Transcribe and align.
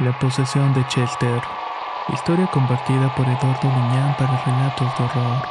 La 0.00 0.18
posesión 0.18 0.72
de 0.72 0.82
Chester. 0.86 1.42
Historia 2.14 2.46
compartida 2.46 3.14
por 3.14 3.26
Eduardo 3.26 3.68
Liñán 3.68 4.16
para 4.16 4.42
relatos 4.46 4.88
de 4.96 5.04
horror. 5.04 5.42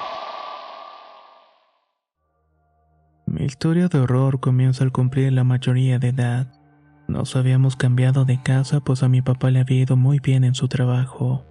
Mi 3.27 3.45
historia 3.45 3.89
de 3.89 3.99
horror 3.99 4.39
comienza 4.39 4.83
al 4.83 4.91
cumplir 4.91 5.33
la 5.33 5.43
mayoría 5.43 5.99
de 5.99 6.07
edad. 6.07 6.47
Nos 7.07 7.35
habíamos 7.35 7.75
cambiado 7.75 8.25
de 8.25 8.41
casa 8.41 8.79
pues 8.79 9.03
a 9.03 9.07
mi 9.07 9.21
papá 9.21 9.51
le 9.51 9.59
había 9.59 9.81
ido 9.81 9.95
muy 9.97 10.19
bien 10.19 10.43
en 10.43 10.55
su 10.55 10.67
trabajo. 10.67 11.45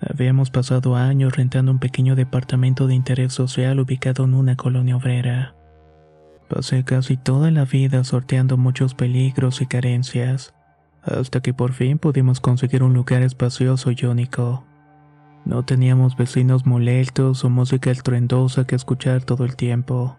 Habíamos 0.00 0.50
pasado 0.50 0.96
años 0.96 1.36
rentando 1.36 1.70
un 1.70 1.78
pequeño 1.78 2.16
departamento 2.16 2.88
de 2.88 2.96
interés 2.96 3.34
social 3.34 3.78
ubicado 3.78 4.24
en 4.24 4.34
una 4.34 4.56
colonia 4.56 4.96
obrera. 4.96 5.54
Pasé 6.48 6.82
casi 6.82 7.16
toda 7.16 7.52
la 7.52 7.66
vida 7.66 8.02
sorteando 8.02 8.56
muchos 8.56 8.94
peligros 8.94 9.60
y 9.60 9.66
carencias 9.66 10.55
hasta 11.06 11.40
que 11.40 11.54
por 11.54 11.72
fin 11.72 11.98
pudimos 11.98 12.40
conseguir 12.40 12.82
un 12.82 12.94
lugar 12.94 13.22
espacioso 13.22 13.90
y 13.90 14.04
único. 14.04 14.64
No 15.44 15.64
teníamos 15.64 16.16
vecinos 16.16 16.66
molestos 16.66 17.44
o 17.44 17.50
música 17.50 17.90
estruendosa 17.90 18.66
que 18.66 18.74
escuchar 18.74 19.22
todo 19.22 19.44
el 19.44 19.54
tiempo. 19.54 20.18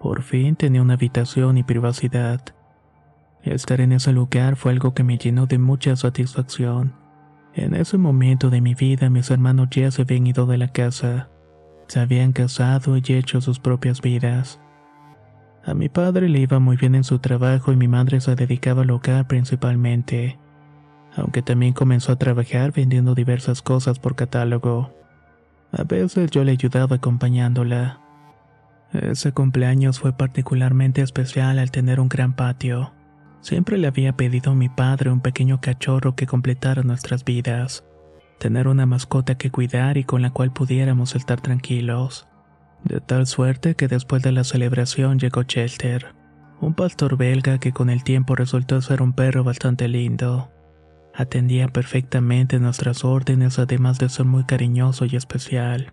Por 0.00 0.22
fin 0.22 0.56
tenía 0.56 0.82
una 0.82 0.94
habitación 0.94 1.58
y 1.58 1.62
privacidad. 1.62 2.40
Estar 3.42 3.80
en 3.80 3.92
ese 3.92 4.12
lugar 4.12 4.56
fue 4.56 4.72
algo 4.72 4.94
que 4.94 5.04
me 5.04 5.16
llenó 5.16 5.46
de 5.46 5.58
mucha 5.58 5.94
satisfacción. 5.94 6.94
En 7.54 7.74
ese 7.74 7.98
momento 7.98 8.50
de 8.50 8.60
mi 8.60 8.74
vida 8.74 9.10
mis 9.10 9.30
hermanos 9.30 9.68
ya 9.70 9.90
se 9.90 10.02
habían 10.02 10.26
ido 10.26 10.46
de 10.46 10.58
la 10.58 10.68
casa. 10.68 11.28
Se 11.86 12.00
habían 12.00 12.32
casado 12.32 12.96
y 12.96 13.02
hecho 13.06 13.40
sus 13.40 13.60
propias 13.60 14.00
vidas. 14.00 14.60
A 15.68 15.74
mi 15.74 15.90
padre 15.90 16.30
le 16.30 16.38
iba 16.38 16.58
muy 16.60 16.78
bien 16.78 16.94
en 16.94 17.04
su 17.04 17.18
trabajo 17.18 17.72
y 17.72 17.76
mi 17.76 17.88
madre 17.88 18.22
se 18.22 18.34
dedicaba 18.34 18.84
al 18.84 18.90
hogar 18.90 19.26
principalmente, 19.26 20.38
aunque 21.14 21.42
también 21.42 21.74
comenzó 21.74 22.12
a 22.12 22.16
trabajar 22.16 22.72
vendiendo 22.72 23.14
diversas 23.14 23.60
cosas 23.60 23.98
por 23.98 24.16
catálogo. 24.16 24.94
A 25.72 25.82
veces 25.84 26.30
yo 26.30 26.42
le 26.42 26.52
ayudaba 26.52 26.96
acompañándola. 26.96 28.00
Ese 28.94 29.32
cumpleaños 29.32 30.00
fue 30.00 30.14
particularmente 30.14 31.02
especial 31.02 31.58
al 31.58 31.70
tener 31.70 32.00
un 32.00 32.08
gran 32.08 32.32
patio. 32.32 32.94
Siempre 33.42 33.76
le 33.76 33.88
había 33.88 34.16
pedido 34.16 34.52
a 34.52 34.54
mi 34.54 34.70
padre 34.70 35.10
un 35.10 35.20
pequeño 35.20 35.60
cachorro 35.60 36.16
que 36.16 36.26
completara 36.26 36.82
nuestras 36.82 37.26
vidas, 37.26 37.84
tener 38.38 38.68
una 38.68 38.86
mascota 38.86 39.36
que 39.36 39.50
cuidar 39.50 39.98
y 39.98 40.04
con 40.04 40.22
la 40.22 40.30
cual 40.30 40.50
pudiéramos 40.50 41.14
estar 41.14 41.42
tranquilos. 41.42 42.26
De 42.84 43.00
tal 43.00 43.26
suerte 43.26 43.74
que 43.74 43.88
después 43.88 44.22
de 44.22 44.32
la 44.32 44.44
celebración 44.44 45.18
llegó 45.18 45.42
Chester, 45.42 46.14
un 46.60 46.74
pastor 46.74 47.16
belga 47.16 47.58
que 47.58 47.72
con 47.72 47.90
el 47.90 48.02
tiempo 48.02 48.34
resultó 48.34 48.80
ser 48.80 49.02
un 49.02 49.12
perro 49.12 49.44
bastante 49.44 49.88
lindo. 49.88 50.50
Atendía 51.14 51.68
perfectamente 51.68 52.58
nuestras 52.58 53.04
órdenes 53.04 53.58
además 53.58 53.98
de 53.98 54.08
ser 54.08 54.26
muy 54.26 54.44
cariñoso 54.44 55.04
y 55.04 55.16
especial. 55.16 55.92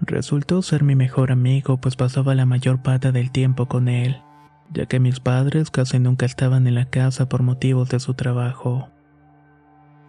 Resultó 0.00 0.62
ser 0.62 0.82
mi 0.82 0.94
mejor 0.94 1.30
amigo 1.30 1.78
pues 1.78 1.96
pasaba 1.96 2.34
la 2.34 2.46
mayor 2.46 2.82
parte 2.82 3.12
del 3.12 3.30
tiempo 3.30 3.66
con 3.66 3.88
él, 3.88 4.22
ya 4.72 4.86
que 4.86 4.98
mis 4.98 5.20
padres 5.20 5.70
casi 5.70 5.98
nunca 5.98 6.24
estaban 6.24 6.66
en 6.66 6.74
la 6.74 6.86
casa 6.86 7.28
por 7.28 7.42
motivos 7.42 7.90
de 7.90 8.00
su 8.00 8.14
trabajo. 8.14 8.88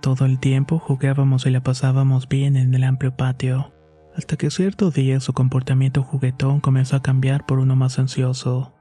Todo 0.02 0.26
el 0.26 0.40
tiempo 0.40 0.80
jugábamos 0.80 1.46
y 1.46 1.50
la 1.50 1.62
pasábamos 1.62 2.28
bien 2.30 2.56
en 2.56 2.74
el 2.74 2.86
amplio 2.86 3.16
patio 3.16 3.74
hasta 4.16 4.38
que 4.38 4.52
cierto 4.52 4.92
día 4.92 5.20
su 5.20 5.34
comportamiento 5.34 6.04
juguetón 6.04 6.60
comenzó 6.60 6.96
a 6.96 7.02
cambiar 7.02 7.46
por 7.46 7.60
uno 7.60 7.76
más 7.76 8.00
ansioso. 8.00 8.74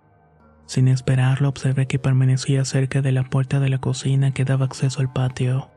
Sin 0.66 0.88
esperarlo 0.88 1.48
observé 1.48 1.86
que 1.86 1.98
permanecía 1.98 2.64
cerca 2.64 3.02
de 3.02 3.12
la 3.12 3.24
puerta 3.24 3.60
de 3.60 3.68
la 3.68 3.78
cocina 3.78 4.32
que 4.32 4.44
daba 4.44 4.66
acceso 4.66 5.00
al 5.00 5.12
patio, 5.12 5.70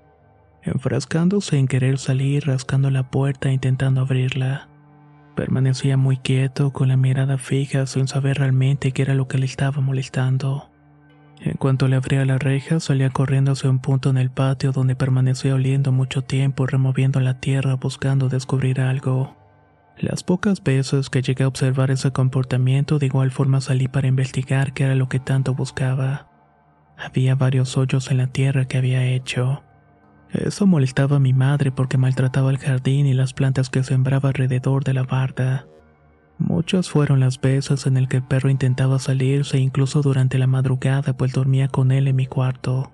enfrascándose 0.64 1.58
en 1.58 1.68
querer 1.68 1.98
salir 1.98 2.46
rascando 2.46 2.90
la 2.90 3.10
puerta 3.10 3.50
e 3.50 3.54
intentando 3.54 4.02
abrirla. 4.02 4.70
Permanecía 5.36 5.98
muy 5.98 6.18
quieto, 6.18 6.72
con 6.72 6.90
la 6.90 6.98
mirada 6.98 7.40
fija, 7.40 7.88
sin 7.88 8.08
saber 8.08 8.38
realmente 8.38 8.92
qué 8.92 9.02
era 9.02 9.16
lo 9.16 9.28
que 9.28 9.40
le 9.40 9.48
estaba 9.48 9.82
molestando. 9.82 10.70
En 11.42 11.54
cuanto 11.58 11.88
le 11.88 11.96
abría 11.96 12.24
la 12.24 12.38
reja, 12.38 12.80
salía 12.80 13.10
corriendo 13.10 13.52
hacia 13.52 13.70
un 13.70 13.80
punto 13.80 14.10
en 14.10 14.18
el 14.18 14.30
patio 14.30 14.72
donde 14.72 14.96
permanecía 14.96 15.56
oliendo 15.56 15.92
mucho 15.92 16.22
tiempo, 16.22 16.68
removiendo 16.68 17.20
la 17.20 17.40
tierra 17.40 17.76
buscando 17.76 18.30
descubrir 18.30 18.80
algo. 18.80 19.36
Las 19.98 20.24
pocas 20.24 20.64
veces 20.64 21.10
que 21.10 21.22
llegué 21.22 21.44
a 21.44 21.48
observar 21.48 21.92
ese 21.92 22.12
comportamiento 22.12 22.98
de 22.98 23.06
igual 23.06 23.32
forma 23.32 23.62
salí 23.62 23.88
para 23.88 24.08
investigar 24.08 24.74
qué 24.74 24.86
era 24.86 24.96
lo 24.96 25.08
que 25.08 25.20
tanto 25.20 25.54
buscaba. 25.54 26.30
Había 26.98 27.36
varios 27.36 27.78
hoyos 27.78 28.10
en 28.10 28.18
la 28.18 28.28
tierra 28.28 28.66
que 28.66 28.78
había 28.78 29.06
hecho. 29.06 29.64
Eso 30.32 30.66
molestaba 30.66 31.18
a 31.18 31.20
mi 31.20 31.34
madre 31.34 31.72
porque 31.72 31.98
maltrataba 31.98 32.50
el 32.50 32.58
jardín 32.58 33.06
y 33.06 33.14
las 33.14 33.34
plantas 33.34 33.70
que 33.70 33.84
sembraba 33.84 34.30
alrededor 34.30 34.84
de 34.84 34.94
la 34.94 35.04
barda. 35.04 35.68
Muchas 36.40 36.90
fueron 36.90 37.20
las 37.20 37.40
veces 37.40 37.86
en 37.86 37.96
el 37.96 38.08
que 38.08 38.18
el 38.18 38.24
perro 38.24 38.50
intentaba 38.50 38.98
salirse 38.98 39.60
incluso 39.60 40.02
durante 40.02 40.40
la 40.40 40.48
madrugada 40.48 41.16
pues 41.16 41.34
dormía 41.34 41.68
con 41.68 41.92
él 41.92 42.08
en 42.08 42.16
mi 42.16 42.26
cuarto. 42.26 42.92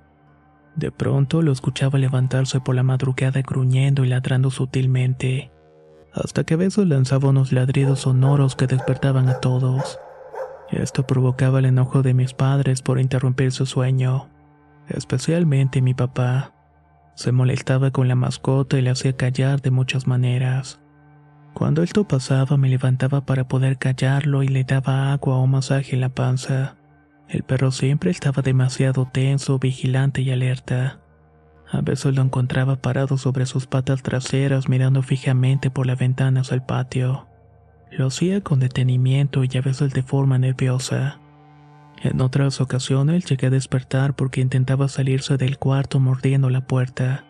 De 0.75 0.91
pronto 0.91 1.41
lo 1.41 1.53
escuchaba 1.53 1.97
levantarse 1.97 2.59
por 2.59 2.75
la 2.75 2.83
madrugada 2.83 3.41
gruñendo 3.41 4.03
y 4.03 4.09
ladrando 4.09 4.51
sutilmente 4.51 5.51
hasta 6.13 6.43
que 6.43 6.55
a 6.55 6.57
veces 6.57 6.87
lanzaba 6.87 7.29
unos 7.29 7.51
ladridos 7.51 8.01
sonoros 8.01 8.55
que 8.55 8.67
despertaban 8.67 9.29
a 9.29 9.39
todos. 9.39 9.99
Esto 10.71 11.05
provocaba 11.05 11.59
el 11.59 11.65
enojo 11.65 12.01
de 12.03 12.13
mis 12.13 12.33
padres 12.33 12.81
por 12.81 12.99
interrumpir 12.99 13.51
su 13.51 13.65
sueño, 13.65 14.29
especialmente 14.87 15.81
mi 15.81 15.93
papá. 15.93 16.53
Se 17.15 17.31
molestaba 17.31 17.91
con 17.91 18.07
la 18.07 18.15
mascota 18.15 18.77
y 18.77 18.81
le 18.81 18.91
hacía 18.91 19.15
callar 19.15 19.61
de 19.61 19.71
muchas 19.71 20.07
maneras. 20.07 20.79
Cuando 21.53 21.83
esto 21.83 22.07
pasaba 22.07 22.57
me 22.57 22.69
levantaba 22.69 23.25
para 23.25 23.47
poder 23.47 23.77
callarlo 23.77 24.43
y 24.43 24.47
le 24.47 24.63
daba 24.63 25.11
agua 25.11 25.37
o 25.37 25.47
masaje 25.47 25.95
en 25.95 26.01
la 26.01 26.09
panza. 26.09 26.75
El 27.27 27.43
perro 27.43 27.71
siempre 27.71 28.11
estaba 28.11 28.41
demasiado 28.41 29.09
tenso, 29.11 29.59
vigilante 29.59 30.21
y 30.21 30.31
alerta. 30.31 30.99
A 31.71 31.81
veces 31.81 32.15
lo 32.15 32.23
encontraba 32.23 32.77
parado 32.77 33.17
sobre 33.17 33.45
sus 33.45 33.67
patas 33.67 34.01
traseras 34.01 34.69
mirando 34.69 35.03
fijamente 35.03 35.69
por 35.69 35.85
la 35.85 35.95
ventana 35.95 36.41
hacia 36.41 36.55
el 36.55 36.63
patio. 36.63 37.27
Lo 37.91 38.07
hacía 38.07 38.41
con 38.41 38.59
detenimiento 38.59 39.43
y 39.43 39.49
a 39.57 39.61
veces 39.61 39.93
de 39.93 40.03
forma 40.03 40.37
nerviosa. 40.37 41.19
En 42.01 42.21
otras 42.21 42.61
ocasiones 42.61 43.25
llegué 43.25 43.47
a 43.47 43.51
despertar 43.51 44.15
porque 44.15 44.41
intentaba 44.41 44.87
salirse 44.87 45.37
del 45.37 45.57
cuarto 45.57 45.99
mordiendo 45.99 46.49
la 46.49 46.61
puerta. 46.61 47.25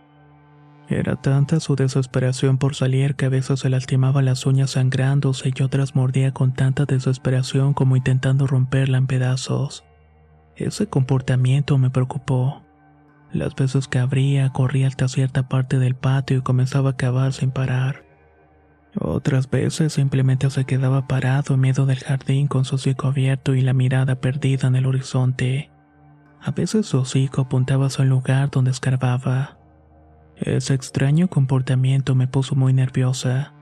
Era 0.89 1.15
tanta 1.15 1.59
su 1.59 1.75
desesperación 1.75 2.57
por 2.57 2.75
salir 2.75 3.15
que 3.15 3.25
a 3.25 3.29
veces 3.29 3.59
se 3.59 3.69
lastimaba 3.69 4.21
las 4.21 4.45
uñas 4.45 4.71
sangrándose 4.71 5.51
y 5.55 5.61
otras 5.63 5.95
mordía 5.95 6.33
con 6.33 6.53
tanta 6.53 6.85
desesperación 6.85 7.73
como 7.73 7.95
intentando 7.95 8.47
romperla 8.47 8.97
en 8.97 9.07
pedazos. 9.07 9.83
Ese 10.55 10.87
comportamiento 10.87 11.77
me 11.77 11.89
preocupó. 11.89 12.63
Las 13.31 13.55
veces 13.55 13.87
que 13.87 13.99
abría, 13.99 14.49
corría 14.49 14.87
hasta 14.87 15.07
cierta 15.07 15.47
parte 15.47 15.77
del 15.77 15.95
patio 15.95 16.37
y 16.37 16.41
comenzaba 16.41 16.91
a 16.91 16.97
cavar 16.97 17.33
sin 17.33 17.51
parar. 17.51 18.03
Otras 18.99 19.49
veces 19.49 19.93
simplemente 19.93 20.49
se 20.49 20.65
quedaba 20.65 21.07
parado 21.07 21.53
en 21.53 21.59
medio 21.59 21.85
del 21.85 21.99
jardín 21.99 22.47
con 22.47 22.65
su 22.65 22.75
hocico 22.75 23.07
abierto 23.07 23.53
y 23.53 23.61
la 23.61 23.73
mirada 23.73 24.15
perdida 24.15 24.67
en 24.67 24.75
el 24.75 24.87
horizonte. 24.87 25.69
A 26.41 26.51
veces 26.51 26.87
su 26.87 26.97
hocico 26.97 27.41
apuntaba 27.41 27.87
hacia 27.87 28.03
el 28.03 28.09
lugar 28.09 28.49
donde 28.49 28.71
escarbaba. 28.71 29.57
Ese 30.37 30.73
extraño 30.73 31.27
comportamiento 31.27 32.15
me 32.15 32.27
puso 32.27 32.55
muy 32.55 32.73
nerviosa. 32.73 33.53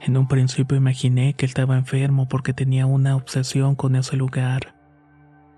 En 0.00 0.16
un 0.16 0.26
principio 0.26 0.76
imaginé 0.76 1.34
que 1.34 1.46
él 1.46 1.50
estaba 1.50 1.76
enfermo 1.76 2.26
porque 2.26 2.52
tenía 2.52 2.86
una 2.86 3.14
obsesión 3.14 3.76
con 3.76 3.94
ese 3.94 4.16
lugar. 4.16 4.81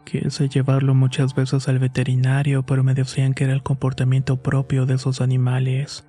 Quise 0.04 0.48
llevarlo 0.48 0.94
muchas 0.94 1.34
veces 1.34 1.66
al 1.68 1.78
veterinario, 1.78 2.64
pero 2.64 2.84
me 2.84 2.94
decían 2.94 3.32
que 3.32 3.44
era 3.44 3.54
el 3.54 3.62
comportamiento 3.62 4.36
propio 4.42 4.84
de 4.86 4.94
esos 4.94 5.20
animales, 5.20 6.06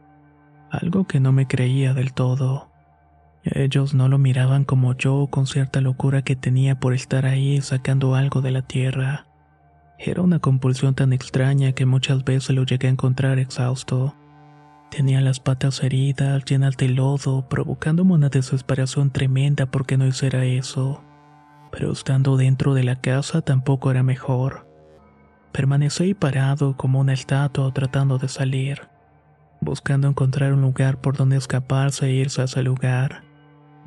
algo 0.70 1.06
que 1.06 1.20
no 1.20 1.32
me 1.32 1.48
creía 1.48 1.94
del 1.94 2.14
todo. 2.14 2.70
Ellos 3.44 3.94
no 3.94 4.10
lo 4.10 4.18
miraban 4.18 4.66
como 4.66 4.96
yo 4.96 5.28
con 5.28 5.48
cierta 5.48 5.80
locura 5.80 6.24
que 6.24 6.36
tenía 6.36 6.80
por 6.80 6.94
estar 6.94 7.26
ahí 7.26 7.62
sacando 7.62 8.16
algo 8.16 8.42
de 8.42 8.52
la 8.52 8.64
tierra. 8.64 9.28
Era 9.98 10.22
una 10.22 10.40
compulsión 10.40 10.94
tan 10.94 11.14
extraña 11.14 11.72
que 11.72 11.86
muchas 11.86 12.26
veces 12.26 12.56
lo 12.56 12.64
llegué 12.64 12.88
a 12.88 12.92
encontrar 12.92 13.40
exhausto. 13.40 14.14
Tenía 14.92 15.22
las 15.22 15.40
patas 15.40 15.82
heridas, 15.84 16.44
llenas 16.44 16.76
de 16.76 16.90
lodo, 16.90 17.48
provocándome 17.48 18.14
una 18.14 18.30
desesperación 18.30 19.12
tremenda 19.12 19.68
porque 19.68 19.96
no 19.98 20.06
hiciera 20.06 20.44
eso 20.44 21.02
pero 21.76 21.92
estando 21.92 22.38
dentro 22.38 22.74
de 22.74 22.86
la 22.86 22.96
casa 22.96 23.42
tampoco 23.42 23.92
era 23.92 24.02
mejor. 24.02 24.66
Permanecí 25.52 26.14
parado 26.14 26.78
como 26.78 27.02
una 27.02 27.12
estatua 27.12 27.74
tratando 27.74 28.18
de 28.18 28.30
salir, 28.30 28.84
buscando 29.60 30.08
encontrar 30.08 30.54
un 30.54 30.62
lugar 30.62 31.02
por 31.02 31.18
donde 31.18 31.36
escaparse 31.36 32.06
e 32.06 32.12
irse 32.12 32.42
a 32.42 32.46
ese 32.46 32.64
lugar. 32.64 33.26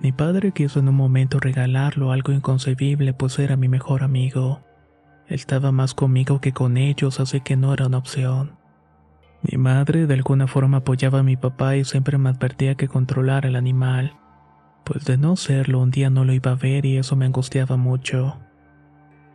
Mi 0.02 0.12
padre 0.12 0.52
quiso 0.52 0.80
en 0.80 0.90
un 0.90 0.96
momento 0.96 1.40
regalarlo 1.40 2.12
algo 2.12 2.32
inconcebible 2.32 3.14
pues 3.14 3.38
era 3.38 3.56
mi 3.56 3.68
mejor 3.68 4.02
amigo. 4.02 4.60
Estaba 5.26 5.72
más 5.72 5.94
conmigo 5.94 6.42
que 6.42 6.52
con 6.52 6.76
ellos, 6.76 7.20
así 7.20 7.40
que 7.40 7.56
no 7.56 7.72
era 7.72 7.86
una 7.86 7.96
opción. 7.98 8.58
Mi 9.40 9.56
madre 9.56 10.06
de 10.06 10.12
alguna 10.12 10.46
forma 10.46 10.78
apoyaba 10.78 11.20
a 11.20 11.22
mi 11.22 11.38
papá 11.38 11.76
y 11.76 11.86
siempre 11.86 12.18
me 12.18 12.28
advertía 12.28 12.74
que 12.74 12.86
controlara 12.86 13.48
el 13.48 13.56
animal 13.56 14.12
pues 14.88 15.04
de 15.04 15.18
no 15.18 15.36
serlo 15.36 15.80
un 15.80 15.90
día 15.90 16.08
no 16.08 16.24
lo 16.24 16.32
iba 16.32 16.52
a 16.52 16.54
ver 16.54 16.86
y 16.86 16.96
eso 16.96 17.14
me 17.14 17.26
angustiaba 17.26 17.76
mucho. 17.76 18.38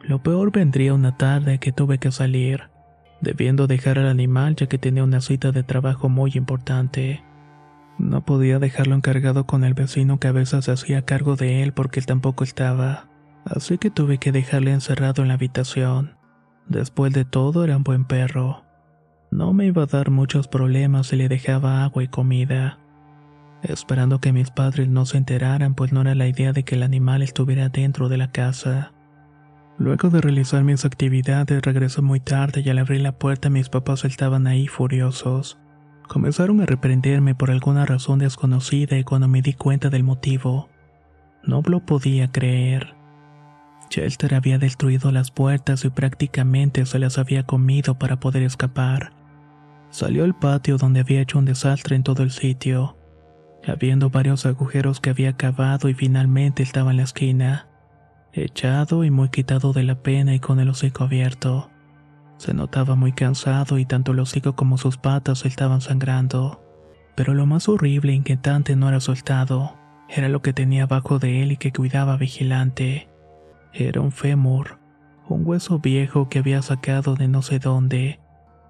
Lo 0.02 0.24
peor 0.24 0.52
vendría 0.52 0.96
una 0.96 1.16
tarde 1.16 1.60
que 1.60 1.72
tuve 1.72 2.00
que 2.00 2.12
salir, 2.12 2.72
debiendo 3.22 3.68
dejar 3.68 4.00
al 4.00 4.08
animal 4.08 4.56
ya 4.56 4.66
que 4.66 4.80
tenía 4.80 5.04
una 5.04 5.22
cita 5.22 5.52
de 5.52 5.62
trabajo 5.62 6.10
muy 6.10 6.32
importante. 6.34 7.24
No 8.00 8.26
podía 8.26 8.58
dejarlo 8.58 8.96
encargado 8.96 9.46
con 9.46 9.64
el 9.64 9.76
vecino 9.76 10.20
que 10.20 10.28
a 10.28 10.32
veces 10.32 10.68
hacía 10.70 11.06
cargo 11.06 11.36
de 11.36 11.62
él 11.62 11.72
porque 11.72 12.00
él 12.00 12.08
tampoco 12.08 12.44
estaba, 12.44 13.08
así 13.46 13.78
que 13.78 13.92
tuve 13.92 14.18
que 14.18 14.32
dejarle 14.32 14.72
encerrado 14.72 15.22
en 15.22 15.28
la 15.28 15.36
habitación. 15.36 16.18
Después 16.66 17.14
de 17.14 17.26
todo 17.26 17.64
era 17.64 17.78
un 17.78 17.84
buen 17.84 18.06
perro. 18.06 18.64
No 19.30 19.54
me 19.54 19.68
iba 19.68 19.84
a 19.84 19.88
dar 19.88 20.10
muchos 20.10 20.48
problemas 20.48 21.08
si 21.08 21.16
le 21.16 21.30
dejaba 21.30 21.84
agua 21.84 22.02
y 22.02 22.08
comida 22.08 22.80
esperando 23.64 24.20
que 24.20 24.34
mis 24.34 24.52
padres 24.52 24.90
no 24.90 25.06
se 25.06 25.18
enteraran, 25.18 25.74
pues 25.74 25.94
no 25.94 26.02
era 26.02 26.16
la 26.16 26.28
idea 26.28 26.52
de 26.52 26.64
que 26.64 26.76
el 26.76 26.84
animal 26.84 27.22
estuviera 27.22 27.70
dentro 27.70 28.10
de 28.10 28.18
la 28.18 28.32
casa. 28.32 28.92
Luego 29.78 30.10
de 30.10 30.22
realizar 30.22 30.64
mis 30.64 30.86
actividades, 30.86 31.62
regresé 31.62 32.02
muy 32.02 32.20
tarde 32.20 32.62
y 32.62 32.70
al 32.70 32.78
abrir 32.78 33.02
la 33.02 33.14
puerta 33.14 33.50
mis 33.50 33.70
papás 33.70 34.06
estaban 34.06 34.48
ahí 34.48 34.68
furiosos. 34.68 35.58
Comenzaron 36.08 36.62
a 36.62 36.66
reprenderme 36.66 37.34
por 37.34 37.50
alguna 37.50 37.86
razón 37.86 38.20
desconocida 38.20 38.98
y 38.98 39.04
cuando 39.04 39.28
me 39.28 39.42
di 39.42 39.54
cuenta 39.54 39.90
del 39.90 40.04
motivo, 40.04 40.70
no 41.44 41.62
lo 41.66 41.80
podía 41.80 42.32
creer. 42.32 42.96
Chester 43.90 44.36
había 44.36 44.58
destruido 44.58 45.12
las 45.12 45.32
puertas 45.32 45.86
y 45.86 45.90
prácticamente 45.90 46.86
se 46.86 47.00
las 47.00 47.18
había 47.18 47.44
comido 47.44 47.98
para 47.98 48.20
poder 48.20 48.44
escapar. 48.44 49.14
Salió 49.90 50.24
al 50.24 50.38
patio 50.38 50.78
donde 50.78 51.00
había 51.00 51.22
hecho 51.22 51.40
un 51.40 51.46
desastre 51.46 51.96
en 51.96 52.04
todo 52.04 52.24
el 52.24 52.32
sitio 52.32 52.98
habiendo 53.68 54.10
varios 54.10 54.46
agujeros 54.46 55.00
que 55.00 55.10
había 55.10 55.38
cavado 55.38 55.90
y 55.90 55.94
finalmente 55.94 56.64
estaba 56.64 56.92
en 56.92 56.98
la 56.98 57.04
esquina, 57.04 57.68
echado 58.34 59.04
y 59.04 59.12
muy 59.12 59.30
quitado 59.30 59.74
de 59.74 59.84
la 59.84 59.96
pena 59.96 60.34
y 60.34 60.40
con 60.40 60.60
el 60.60 60.70
hocico 60.70 61.04
abierto. 61.04 61.70
Se 62.38 62.54
notaba 62.54 62.96
muy 62.96 63.14
cansado 63.14 63.78
y 63.78 63.86
tanto 63.86 64.12
el 64.12 64.20
hocico 64.20 64.56
como 64.56 64.78
sus 64.78 64.98
patas 64.98 65.46
estaban 65.46 65.82
sangrando. 65.82 66.62
Pero 67.16 67.34
lo 67.34 67.46
más 67.46 67.70
horrible 67.70 68.12
e 68.12 68.16
inquietante 68.16 68.76
no 68.76 68.90
era 68.90 69.00
su 69.00 69.12
estado, 69.12 69.78
era 70.10 70.30
lo 70.30 70.42
que 70.42 70.52
tenía 70.52 70.84
abajo 70.84 71.20
de 71.20 71.44
él 71.44 71.52
y 71.52 71.58
que 71.58 71.72
cuidaba 71.72 72.18
vigilante. 72.18 73.08
Era 73.72 74.02
un 74.02 74.12
fémur, 74.12 74.80
un 75.30 75.46
hueso 75.46 75.80
viejo 75.80 76.28
que 76.28 76.40
había 76.40 76.62
sacado 76.62 77.16
de 77.16 77.28
no 77.28 77.42
sé 77.44 77.60
dónde, 77.60 78.20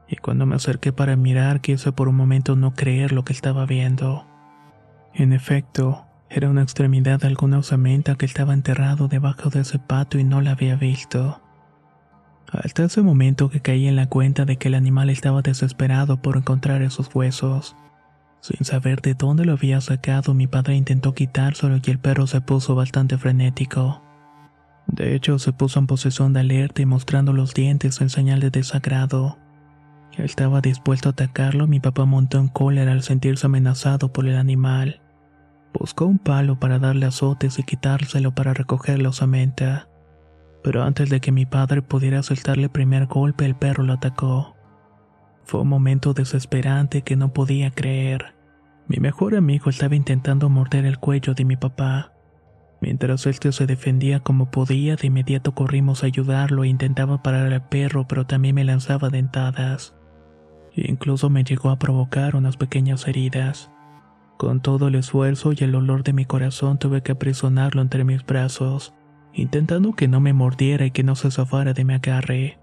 y 0.08 0.18
cuando 0.18 0.46
me 0.46 0.56
acerqué 0.56 0.92
para 0.92 1.16
mirar 1.16 1.62
quise 1.62 1.92
por 1.94 2.10
un 2.10 2.16
momento 2.16 2.56
no 2.56 2.74
creer 2.74 3.14
lo 3.14 3.24
que 3.24 3.34
estaba 3.34 3.66
viendo. 3.66 4.28
En 5.16 5.32
efecto, 5.32 6.06
era 6.30 6.50
una 6.50 6.64
extremidad 6.64 7.20
de 7.20 7.28
alguna 7.28 7.60
osamenta 7.60 8.16
que 8.16 8.26
estaba 8.26 8.54
enterrado 8.54 9.08
debajo 9.08 9.52
de 9.52 9.60
ese 9.60 9.78
pato 9.78 10.18
y 10.18 10.24
no 10.24 10.42
la 10.42 10.52
había 10.52 10.76
visto. 10.76 11.40
Hasta 12.52 12.86
ese 12.86 13.04
momento 13.04 13.50
que 13.50 13.62
caí 13.62 13.88
en 13.88 13.96
la 13.96 14.08
cuenta 14.08 14.46
de 14.46 14.58
que 14.58 14.70
el 14.70 14.74
animal 14.74 15.12
estaba 15.12 15.44
desesperado 15.44 16.22
por 16.22 16.38
encontrar 16.38 16.82
esos 16.82 17.14
huesos. 17.14 17.76
Sin 18.42 18.66
saber 18.66 19.02
de 19.02 19.14
dónde 19.14 19.46
lo 19.46 19.54
había 19.54 19.80
sacado, 19.82 20.34
mi 20.34 20.48
padre 20.48 20.76
intentó 20.76 21.14
quitárselo 21.14 21.78
y 21.84 21.92
el 21.92 22.00
perro 22.00 22.26
se 22.26 22.42
puso 22.42 22.74
bastante 22.74 23.20
frenético. 23.20 24.02
De 24.88 25.16
hecho, 25.16 25.38
se 25.38 25.54
puso 25.54 25.80
en 25.80 25.88
posesión 25.88 26.34
de 26.34 26.40
alerta 26.40 26.82
y 26.82 26.86
mostrando 26.88 27.34
los 27.34 27.54
dientes 27.54 28.02
en 28.02 28.10
señal 28.10 28.40
de 28.40 28.50
desagrado. 28.50 29.38
Estaba 30.18 30.60
dispuesto 30.60 31.10
a 31.10 31.12
atacarlo, 31.12 31.68
mi 31.68 31.80
papá 31.80 32.06
montó 32.06 32.40
en 32.40 32.48
cólera 32.48 32.92
al 32.92 33.04
sentirse 33.04 33.46
amenazado 33.46 34.12
por 34.12 34.28
el 34.28 34.36
animal. 34.36 35.03
Buscó 35.74 36.06
un 36.06 36.20
palo 36.20 36.60
para 36.60 36.80
darle 36.80 37.08
azotes 37.08 37.58
y 37.58 37.64
quitárselo 37.64 38.34
para 38.34 38.54
recoger 38.54 39.02
la 39.02 39.10
osamenta. 39.10 39.90
Pero 40.64 40.84
antes 40.84 41.10
de 41.10 41.20
que 41.20 41.32
mi 41.32 41.46
padre 41.46 41.82
pudiera 41.82 42.24
soltarle 42.24 42.66
el 42.66 42.70
primer 42.70 43.08
golpe, 43.08 43.46
el 43.46 43.56
perro 43.56 43.84
lo 43.84 43.94
atacó. 43.94 44.56
Fue 45.44 45.62
un 45.62 45.68
momento 45.68 46.14
desesperante 46.14 47.02
que 47.02 47.16
no 47.16 47.34
podía 47.34 47.72
creer. 47.72 48.36
Mi 48.88 48.98
mejor 48.98 49.36
amigo 49.36 49.70
estaba 49.70 49.96
intentando 49.96 50.50
morder 50.50 50.86
el 50.86 51.00
cuello 51.00 51.34
de 51.34 51.46
mi 51.46 51.58
papá. 51.58 52.14
Mientras 52.80 53.26
él 53.26 53.36
se 53.36 53.66
defendía 53.66 54.20
como 54.20 54.52
podía, 54.52 54.96
de 54.96 55.08
inmediato 55.08 55.56
corrimos 55.56 56.04
a 56.04 56.08
ayudarlo 56.08 56.64
e 56.64 56.68
intentaba 56.68 57.24
parar 57.24 57.52
al 57.52 57.68
perro, 57.68 58.08
pero 58.08 58.26
también 58.26 58.56
me 58.56 58.66
lanzaba 58.66 59.10
dentadas. 59.10 59.96
Incluso 60.76 61.30
me 61.30 61.44
llegó 61.44 61.70
a 61.70 61.80
provocar 61.80 62.36
unas 62.36 62.58
pequeñas 62.58 63.08
heridas. 63.08 63.72
Con 64.44 64.60
todo 64.60 64.90
el 64.90 64.96
esfuerzo 64.96 65.54
y 65.54 65.64
el 65.64 65.74
olor 65.74 66.04
de 66.04 66.12
mi 66.12 66.26
corazón 66.26 66.78
tuve 66.78 67.02
que 67.02 67.14
aprisionarlo 67.14 67.82
entre 67.82 68.04
mis 68.04 68.26
brazos, 68.26 68.94
intentando 69.34 69.94
que 69.94 70.10
no 70.10 70.20
me 70.20 70.34
mordiera 70.34 70.86
y 70.86 70.92
que 70.92 71.02
no 71.02 71.16
se 71.16 71.32
zafara 71.32 71.72
de 71.72 71.86
mi 71.86 71.94
agarre. 71.94 72.60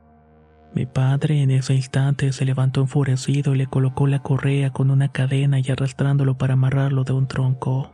Mi 0.75 0.85
padre 0.85 1.41
en 1.41 1.51
ese 1.51 1.75
instante 1.75 2.35
se 2.35 2.45
levantó 2.45 2.83
enfurecido 2.83 3.55
y 3.55 3.57
le 3.57 3.67
colocó 3.67 4.07
la 4.07 4.19
correa 4.19 4.75
con 4.75 4.91
una 4.91 5.09
cadena 5.09 5.59
y 5.59 5.71
arrastrándolo 5.71 6.37
para 6.37 6.53
amarrarlo 6.53 7.05
de 7.05 7.15
un 7.15 7.27
tronco. 7.27 7.91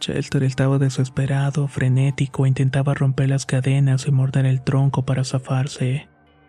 Chester 0.00 0.42
estaba 0.42 0.78
desesperado, 0.78 1.68
frenético, 1.68 2.46
e 2.46 2.48
intentaba 2.48 2.94
romper 2.94 3.30
las 3.30 3.46
cadenas 3.46 4.08
y 4.08 4.10
morder 4.10 4.44
el 4.44 4.60
tronco 4.60 5.04
para 5.04 5.22
zafarse. 5.22 6.08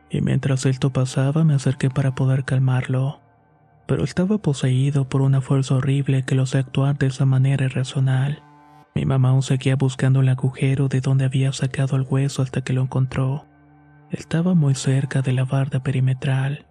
Y 0.09 0.21
mientras 0.21 0.65
esto 0.65 0.91
pasaba 0.91 1.43
me 1.43 1.53
acerqué 1.53 1.91
para 1.91 2.15
poder 2.15 2.43
calmarlo 2.43 3.22
pero 3.85 4.03
estaba 4.03 4.37
poseído 4.37 5.07
por 5.07 5.21
una 5.21 5.41
fuerza 5.41 5.75
horrible 5.75 6.23
que 6.23 6.35
lo 6.35 6.43
hacía 6.43 6.61
actuar 6.61 6.97
de 6.97 7.07
esa 7.07 7.25
manera 7.25 7.65
irracional. 7.65 8.41
Mi 8.95 9.05
mamá 9.05 9.29
aún 9.29 9.41
seguía 9.41 9.75
buscando 9.75 10.21
el 10.21 10.29
agujero 10.29 10.87
de 10.87 11.01
donde 11.01 11.25
había 11.25 11.51
sacado 11.51 11.95
el 11.95 12.05
hueso 12.07 12.41
hasta 12.41 12.61
que 12.61 12.73
lo 12.73 12.81
encontró. 12.81 13.45
Estaba 14.11 14.53
muy 14.53 14.75
cerca 14.75 15.21
de 15.21 15.33
la 15.33 15.45
barda 15.45 15.81
perimetral. 15.81 16.67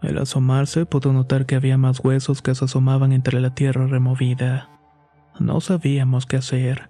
Al 0.00 0.16
asomarse 0.18 0.86
pudo 0.86 1.12
notar 1.12 1.44
que 1.44 1.56
había 1.56 1.76
más 1.76 2.00
huesos 2.02 2.40
que 2.40 2.54
se 2.54 2.64
asomaban 2.64 3.12
entre 3.12 3.40
la 3.40 3.54
tierra 3.54 3.86
removida. 3.86 4.70
No 5.38 5.60
sabíamos 5.60 6.24
qué 6.24 6.36
hacer. 6.36 6.88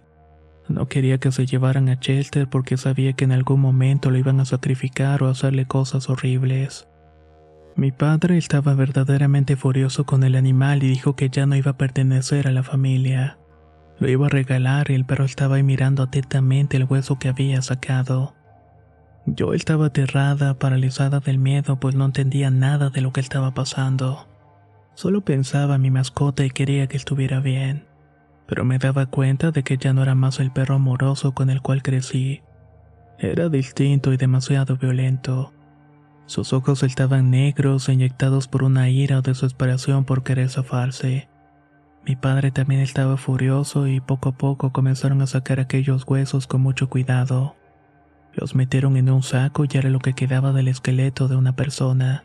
No 0.69 0.87
quería 0.87 1.19
que 1.19 1.33
se 1.33 1.47
llevaran 1.47 1.89
a 1.89 1.99
Chester 1.99 2.49
porque 2.49 2.77
sabía 2.77 3.15
que 3.15 3.25
en 3.25 3.33
algún 3.33 3.61
momento 3.61 4.11
lo 4.11 4.19
iban 4.19 4.39
a 4.39 4.45
sacrificar 4.45 5.23
o 5.23 5.29
hacerle 5.29 5.67
cosas 5.67 6.09
horribles. 6.11 6.87
Mi 7.79 7.93
padre 7.93 8.39
estaba 8.39 8.75
verdaderamente 8.75 9.55
furioso 9.55 10.05
con 10.05 10.25
el 10.25 10.35
animal 10.35 10.83
y 10.83 10.89
dijo 10.89 11.15
que 11.15 11.31
ya 11.31 11.47
no 11.47 11.55
iba 11.55 11.71
a 11.71 11.77
pertenecer 11.77 12.49
a 12.49 12.51
la 12.51 12.65
familia. 12.65 13.39
Lo 14.01 14.09
iba 14.09 14.27
a 14.27 14.31
regalar 14.31 14.91
y 14.91 14.95
el 14.95 15.07
perro 15.07 15.25
estaba 15.25 15.55
ahí 15.55 15.63
mirando 15.63 16.03
atentamente 16.03 16.77
el 16.77 16.87
hueso 16.91 17.21
que 17.21 17.29
había 17.29 17.63
sacado. 17.63 18.35
Yo 19.27 19.55
estaba 19.55 19.87
aterrada, 19.87 20.59
paralizada 20.59 21.21
del 21.21 21.39
miedo, 21.39 21.79
pues 21.79 21.95
no 21.95 22.07
entendía 22.07 22.51
nada 22.51 22.91
de 22.91 23.01
lo 23.01 23.13
que 23.13 23.21
estaba 23.21 23.55
pasando. 23.55 24.27
Solo 24.95 25.21
pensaba 25.21 25.77
en 25.77 25.83
mi 25.83 25.93
mascota 25.93 26.45
y 26.45 26.51
quería 26.51 26.89
que 26.89 26.97
estuviera 26.97 27.39
bien. 27.39 27.87
pero 28.49 28.65
me 28.65 28.79
daba 28.79 29.07
cuenta 29.07 29.53
de 29.53 29.63
que 29.63 29.77
ya 29.77 29.93
no 29.93 30.03
era 30.03 30.17
más 30.17 30.41
el 30.41 30.51
perro 30.51 30.75
amoroso 30.75 31.33
con 31.33 31.49
el 31.49 31.63
cual 31.63 31.85
crecí. 31.85 32.43
Era 33.21 33.49
distinto 33.49 34.13
y 34.13 34.17
demasiado 34.17 34.79
violento. 34.79 35.53
Sus 36.29 36.53
ojos 36.53 36.83
estaban 36.83 37.31
negros, 37.31 37.89
inyectados 37.89 38.49
por 38.49 38.63
una 38.63 38.91
ira 38.91 39.17
o 39.17 39.23
desesperación 39.23 40.05
por 40.05 40.25
querer 40.25 40.51
zafarse. 40.51 41.27
Mi 42.07 42.17
padre 42.17 42.51
también 42.51 42.83
estaba 42.83 43.17
furioso 43.17 43.87
y 43.87 44.01
poco 44.01 44.29
a 44.29 44.33
poco 44.33 44.71
comenzaron 44.71 45.23
a 45.23 45.27
sacar 45.27 45.59
aquellos 45.59 46.05
huesos 46.07 46.47
con 46.47 46.61
mucho 46.61 46.91
cuidado. 46.91 47.57
Los 48.35 48.55
metieron 48.55 48.99
en 48.99 49.09
un 49.09 49.23
saco 49.23 49.65
y 49.65 49.69
era 49.73 49.89
lo 49.89 50.01
que 50.01 50.13
quedaba 50.13 50.53
del 50.53 50.69
esqueleto 50.69 51.29
de 51.29 51.37
una 51.37 51.57
persona. 51.57 52.25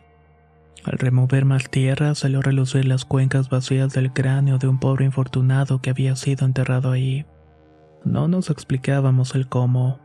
Al 0.83 0.97
remover 0.97 1.45
más 1.45 1.69
tierra 1.69 2.13
salió 2.13 2.39
a 2.39 2.43
relucir 2.43 2.83
las 2.83 3.05
cuencas 3.05 3.49
vacías 3.49 3.93
del 3.93 4.11
cráneo 4.11 4.57
de 4.57 4.67
un 4.67 4.79
pobre 4.79 5.05
infortunado 5.05 5.81
que 5.81 5.91
había 5.91 6.17
sido 6.17 6.45
enterrado 6.45 6.91
ahí. 6.91 7.25
No 8.03 8.27
nos 8.27 8.49
explicábamos 8.49 9.33
el 9.33 9.47
cómo, 9.47 10.01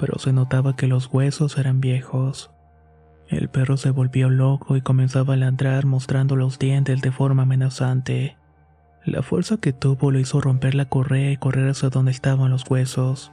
pero 0.00 0.18
se 0.18 0.32
notaba 0.32 0.74
que 0.74 0.88
los 0.88 1.06
huesos 1.06 1.58
eran 1.58 1.80
viejos. 1.80 2.50
El 3.30 3.48
perro 3.48 3.76
se 3.76 3.90
volvió 3.90 4.28
loco 4.28 4.76
y 4.76 4.80
comenzaba 4.80 5.34
a 5.34 5.36
ladrar 5.36 5.86
mostrando 5.86 6.34
los 6.34 6.58
dientes 6.58 7.00
de 7.00 7.12
forma 7.12 7.44
amenazante. 7.44 8.36
La 9.04 9.22
fuerza 9.22 9.58
que 9.58 9.72
tuvo 9.72 10.10
lo 10.10 10.18
hizo 10.18 10.40
romper 10.40 10.74
la 10.74 10.88
correa 10.88 11.30
y 11.30 11.36
correr 11.36 11.70
hacia 11.70 11.90
donde 11.90 12.10
estaban 12.10 12.50
los 12.50 12.68
huesos. 12.68 13.30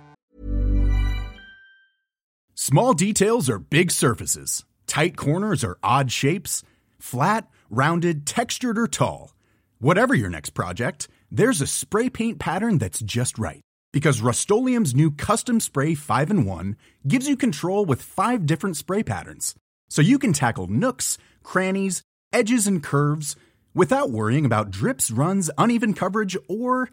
Small 2.53 2.93
details 2.93 3.49
are 3.49 3.59
big 3.59 3.89
surfaces. 3.89 4.65
Tight 4.85 5.17
corners 5.17 5.63
are 5.63 5.77
odd 5.83 6.11
shapes. 6.11 6.63
Flat, 6.99 7.47
rounded, 7.69 8.25
textured, 8.25 8.77
or 8.77 8.87
tall. 8.87 9.33
Whatever 9.79 10.13
your 10.13 10.29
next 10.29 10.51
project, 10.51 11.07
there's 11.31 11.61
a 11.61 11.67
spray 11.67 12.09
paint 12.09 12.39
pattern 12.39 12.77
that's 12.77 12.99
just 12.99 13.39
right. 13.39 13.61
Because 13.93 14.21
Rust 14.21 14.49
new 14.49 15.11
Custom 15.11 15.59
Spray 15.59 15.95
5 15.95 16.31
in 16.31 16.45
1 16.45 16.75
gives 17.07 17.27
you 17.27 17.35
control 17.35 17.85
with 17.85 18.01
five 18.01 18.45
different 18.45 18.77
spray 18.77 19.01
patterns. 19.01 19.55
So 19.89 20.01
you 20.01 20.19
can 20.19 20.33
tackle 20.33 20.67
nooks, 20.67 21.17
crannies, 21.43 22.01
edges, 22.33 22.67
and 22.67 22.83
curves 22.83 23.35
without 23.73 24.11
worrying 24.11 24.45
about 24.45 24.71
drips, 24.71 25.11
runs, 25.11 25.49
uneven 25.57 25.93
coverage, 25.93 26.35
or 26.47 26.89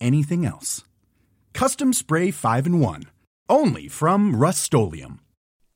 anything 0.00 0.44
else. 0.44 0.84
Custom 1.52 1.92
Spray 1.92 2.30
5 2.30 2.66
in 2.66 2.80
1. 2.80 3.04
Only 3.48 3.88
from 3.88 4.36
Rust 4.36 4.72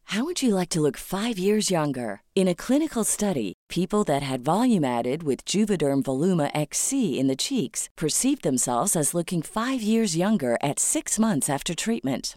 How 0.08 0.24
would 0.24 0.42
you 0.42 0.54
like 0.54 0.68
to 0.70 0.80
look 0.80 0.96
five 0.96 1.38
years 1.38 1.70
younger? 1.70 2.20
In 2.34 2.46
a 2.46 2.54
clinical 2.54 3.04
study, 3.04 3.54
people 3.68 4.04
that 4.04 4.22
had 4.22 4.44
volume 4.44 4.84
added 4.84 5.22
with 5.22 5.44
Juvederm 5.44 6.02
Voluma 6.02 6.50
XC 6.54 7.18
in 7.18 7.26
the 7.26 7.36
cheeks 7.36 7.88
perceived 7.96 8.42
themselves 8.42 8.94
as 8.94 9.14
looking 9.14 9.42
five 9.42 9.82
years 9.82 10.16
younger 10.16 10.56
at 10.62 10.78
six 10.78 11.18
months 11.18 11.50
after 11.50 11.74
treatment. 11.74 12.36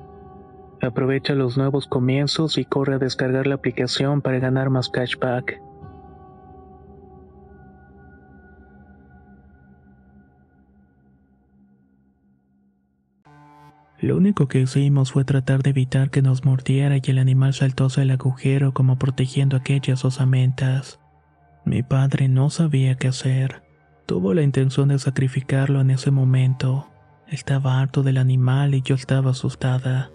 Aprovecha 0.81 1.35
los 1.35 1.57
nuevos 1.57 1.85
comienzos 1.85 2.57
y 2.57 2.65
corre 2.65 2.95
a 2.95 2.97
descargar 2.97 3.45
la 3.45 3.55
aplicación 3.55 4.21
para 4.21 4.39
ganar 4.39 4.71
más 4.71 4.89
cashback. 4.89 5.61
Lo 13.99 14.17
único 14.17 14.47
que 14.47 14.61
hicimos 14.61 15.11
fue 15.11 15.23
tratar 15.23 15.61
de 15.61 15.69
evitar 15.69 16.09
que 16.09 16.23
nos 16.23 16.43
mordiera 16.43 16.97
y 16.97 17.01
el 17.05 17.19
animal 17.19 17.53
saltó 17.53 17.85
hacia 17.85 18.01
el 18.01 18.09
agujero 18.09 18.73
como 18.73 18.97
protegiendo 18.97 19.55
aquellas 19.55 20.03
osamentas. 20.03 20.99
Mi 21.65 21.83
padre 21.83 22.27
no 22.27 22.49
sabía 22.49 22.95
qué 22.95 23.09
hacer. 23.09 23.61
Tuvo 24.07 24.33
la 24.33 24.41
intención 24.41 24.87
de 24.87 24.97
sacrificarlo 24.97 25.79
en 25.79 25.91
ese 25.91 26.09
momento. 26.09 26.89
Estaba 27.27 27.79
harto 27.79 28.01
del 28.01 28.17
animal 28.17 28.73
y 28.73 28.81
yo 28.81 28.95
estaba 28.95 29.29
asustada. 29.29 30.09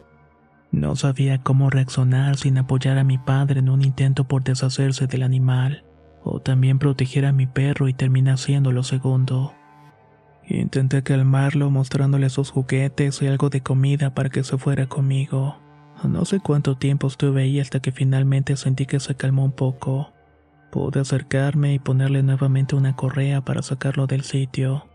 No 0.70 0.96
sabía 0.96 1.42
cómo 1.42 1.70
reaccionar 1.70 2.36
sin 2.36 2.58
apoyar 2.58 2.98
a 2.98 3.04
mi 3.04 3.18
padre 3.18 3.60
en 3.60 3.68
un 3.68 3.82
intento 3.82 4.24
por 4.24 4.44
deshacerse 4.44 5.06
del 5.06 5.22
animal, 5.22 5.84
o 6.22 6.40
también 6.40 6.78
proteger 6.78 7.24
a 7.24 7.32
mi 7.32 7.46
perro 7.46 7.88
y 7.88 7.94
terminar 7.94 8.34
haciendo 8.34 8.72
lo 8.72 8.82
segundo. 8.82 9.54
Intenté 10.48 11.02
calmarlo 11.02 11.70
mostrándole 11.70 12.30
sus 12.30 12.50
juguetes 12.50 13.20
y 13.22 13.26
algo 13.26 13.48
de 13.48 13.62
comida 13.62 14.14
para 14.14 14.28
que 14.28 14.44
se 14.44 14.58
fuera 14.58 14.86
conmigo. 14.86 15.56
No 16.04 16.24
sé 16.24 16.40
cuánto 16.40 16.76
tiempo 16.76 17.06
estuve 17.06 17.42
ahí 17.42 17.58
hasta 17.58 17.80
que 17.80 17.90
finalmente 17.90 18.56
sentí 18.56 18.86
que 18.86 19.00
se 19.00 19.14
calmó 19.14 19.44
un 19.44 19.52
poco. 19.52 20.12
Pude 20.70 21.00
acercarme 21.00 21.74
y 21.74 21.78
ponerle 21.78 22.22
nuevamente 22.22 22.76
una 22.76 22.94
correa 22.94 23.40
para 23.44 23.62
sacarlo 23.62 24.06
del 24.06 24.22
sitio, 24.22 24.86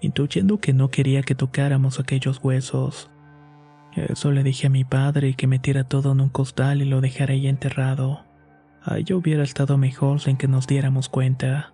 intuyendo 0.00 0.58
que 0.58 0.72
no 0.72 0.88
quería 0.88 1.22
que 1.22 1.34
tocáramos 1.34 2.00
aquellos 2.00 2.40
huesos. 2.42 3.10
Eso 3.96 4.30
le 4.30 4.42
dije 4.42 4.66
a 4.66 4.70
mi 4.70 4.84
padre 4.84 5.34
que 5.34 5.46
metiera 5.46 5.84
todo 5.84 6.12
en 6.12 6.20
un 6.20 6.28
costal 6.28 6.82
y 6.82 6.84
lo 6.84 7.00
dejara 7.00 7.32
ahí 7.32 7.48
enterrado. 7.48 8.24
Ahí 8.82 9.06
hubiera 9.12 9.42
estado 9.42 9.78
mejor 9.78 10.20
sin 10.20 10.36
que 10.36 10.48
nos 10.48 10.66
diéramos 10.66 11.08
cuenta. 11.08 11.72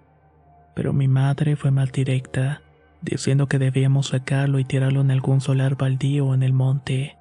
Pero 0.74 0.92
mi 0.92 1.08
madre 1.08 1.56
fue 1.56 1.70
mal 1.70 1.90
directa. 1.90 2.62
diciendo 3.02 3.48
que 3.48 3.58
debíamos 3.58 4.08
sacarlo 4.08 4.60
y 4.60 4.64
tirarlo 4.64 5.00
en 5.00 5.10
algún 5.10 5.40
solar 5.40 5.76
baldío 5.76 6.26
o 6.26 6.34
en 6.34 6.44
el 6.44 6.52
monte. 6.52 7.16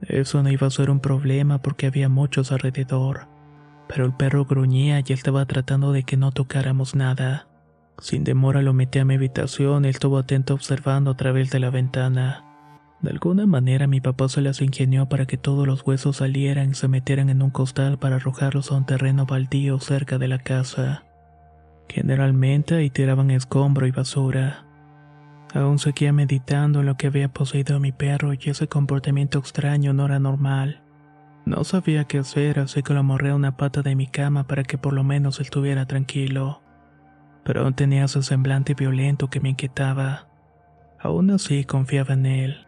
Eso 0.00 0.42
no 0.42 0.50
iba 0.50 0.66
a 0.66 0.70
ser 0.70 0.88
un 0.88 1.00
problema 1.00 1.60
porque 1.60 1.86
había 1.86 2.08
muchos 2.08 2.50
alrededor, 2.50 3.28
pero 3.88 4.06
el 4.06 4.14
perro 4.14 4.46
gruñía 4.46 5.00
y 5.06 5.12
estaba 5.12 5.44
tratando 5.44 5.92
de 5.92 6.04
que 6.04 6.16
no 6.16 6.32
tocáramos 6.32 6.94
nada. 6.94 7.46
Sin 7.98 8.24
demora 8.24 8.62
lo 8.62 8.72
metí 8.72 9.00
a 9.00 9.04
mi 9.04 9.16
habitación 9.16 9.84
y 9.84 9.88
estuvo 9.88 10.16
atento 10.16 10.54
observando 10.54 11.10
a 11.10 11.16
través 11.18 11.50
de 11.50 11.60
la 11.60 11.68
ventana. 11.68 12.51
De 13.02 13.10
alguna 13.10 13.46
manera 13.46 13.88
mi 13.88 14.00
papá 14.00 14.28
se 14.28 14.40
las 14.40 14.62
ingenió 14.62 15.08
para 15.08 15.26
que 15.26 15.36
todos 15.36 15.66
los 15.66 15.84
huesos 15.84 16.18
salieran 16.18 16.70
y 16.70 16.74
se 16.74 16.86
metieran 16.86 17.30
en 17.30 17.42
un 17.42 17.50
costal 17.50 17.98
para 17.98 18.16
arrojarlos 18.16 18.70
a 18.70 18.76
un 18.76 18.86
terreno 18.86 19.26
baldío 19.26 19.80
cerca 19.80 20.18
de 20.18 20.28
la 20.28 20.38
casa. 20.38 21.02
Generalmente 21.88 22.76
ahí 22.76 22.90
tiraban 22.90 23.32
escombro 23.32 23.88
y 23.88 23.90
basura. 23.90 24.64
Aún 25.52 25.80
seguía 25.80 26.12
meditando 26.12 26.80
en 26.80 26.86
lo 26.86 26.96
que 26.96 27.08
había 27.08 27.28
poseído 27.28 27.76
a 27.76 27.80
mi 27.80 27.90
perro 27.90 28.32
y 28.34 28.38
ese 28.44 28.68
comportamiento 28.68 29.40
extraño 29.40 29.92
no 29.92 30.06
era 30.06 30.20
normal. 30.20 30.80
No 31.44 31.64
sabía 31.64 32.04
qué 32.04 32.18
hacer, 32.18 32.60
así 32.60 32.84
que 32.84 32.94
lo 32.94 33.02
morré 33.02 33.30
a 33.30 33.34
una 33.34 33.56
pata 33.56 33.82
de 33.82 33.96
mi 33.96 34.06
cama 34.06 34.46
para 34.46 34.62
que 34.62 34.78
por 34.78 34.92
lo 34.92 35.02
menos 35.02 35.40
estuviera 35.40 35.86
tranquilo. 35.86 36.62
Pero 37.44 37.62
aún 37.62 37.74
tenía 37.74 38.04
ese 38.04 38.22
semblante 38.22 38.74
violento 38.74 39.28
que 39.28 39.40
me 39.40 39.50
inquietaba. 39.50 40.28
Aún 41.00 41.32
así 41.32 41.64
confiaba 41.64 42.14
en 42.14 42.26
él. 42.26 42.66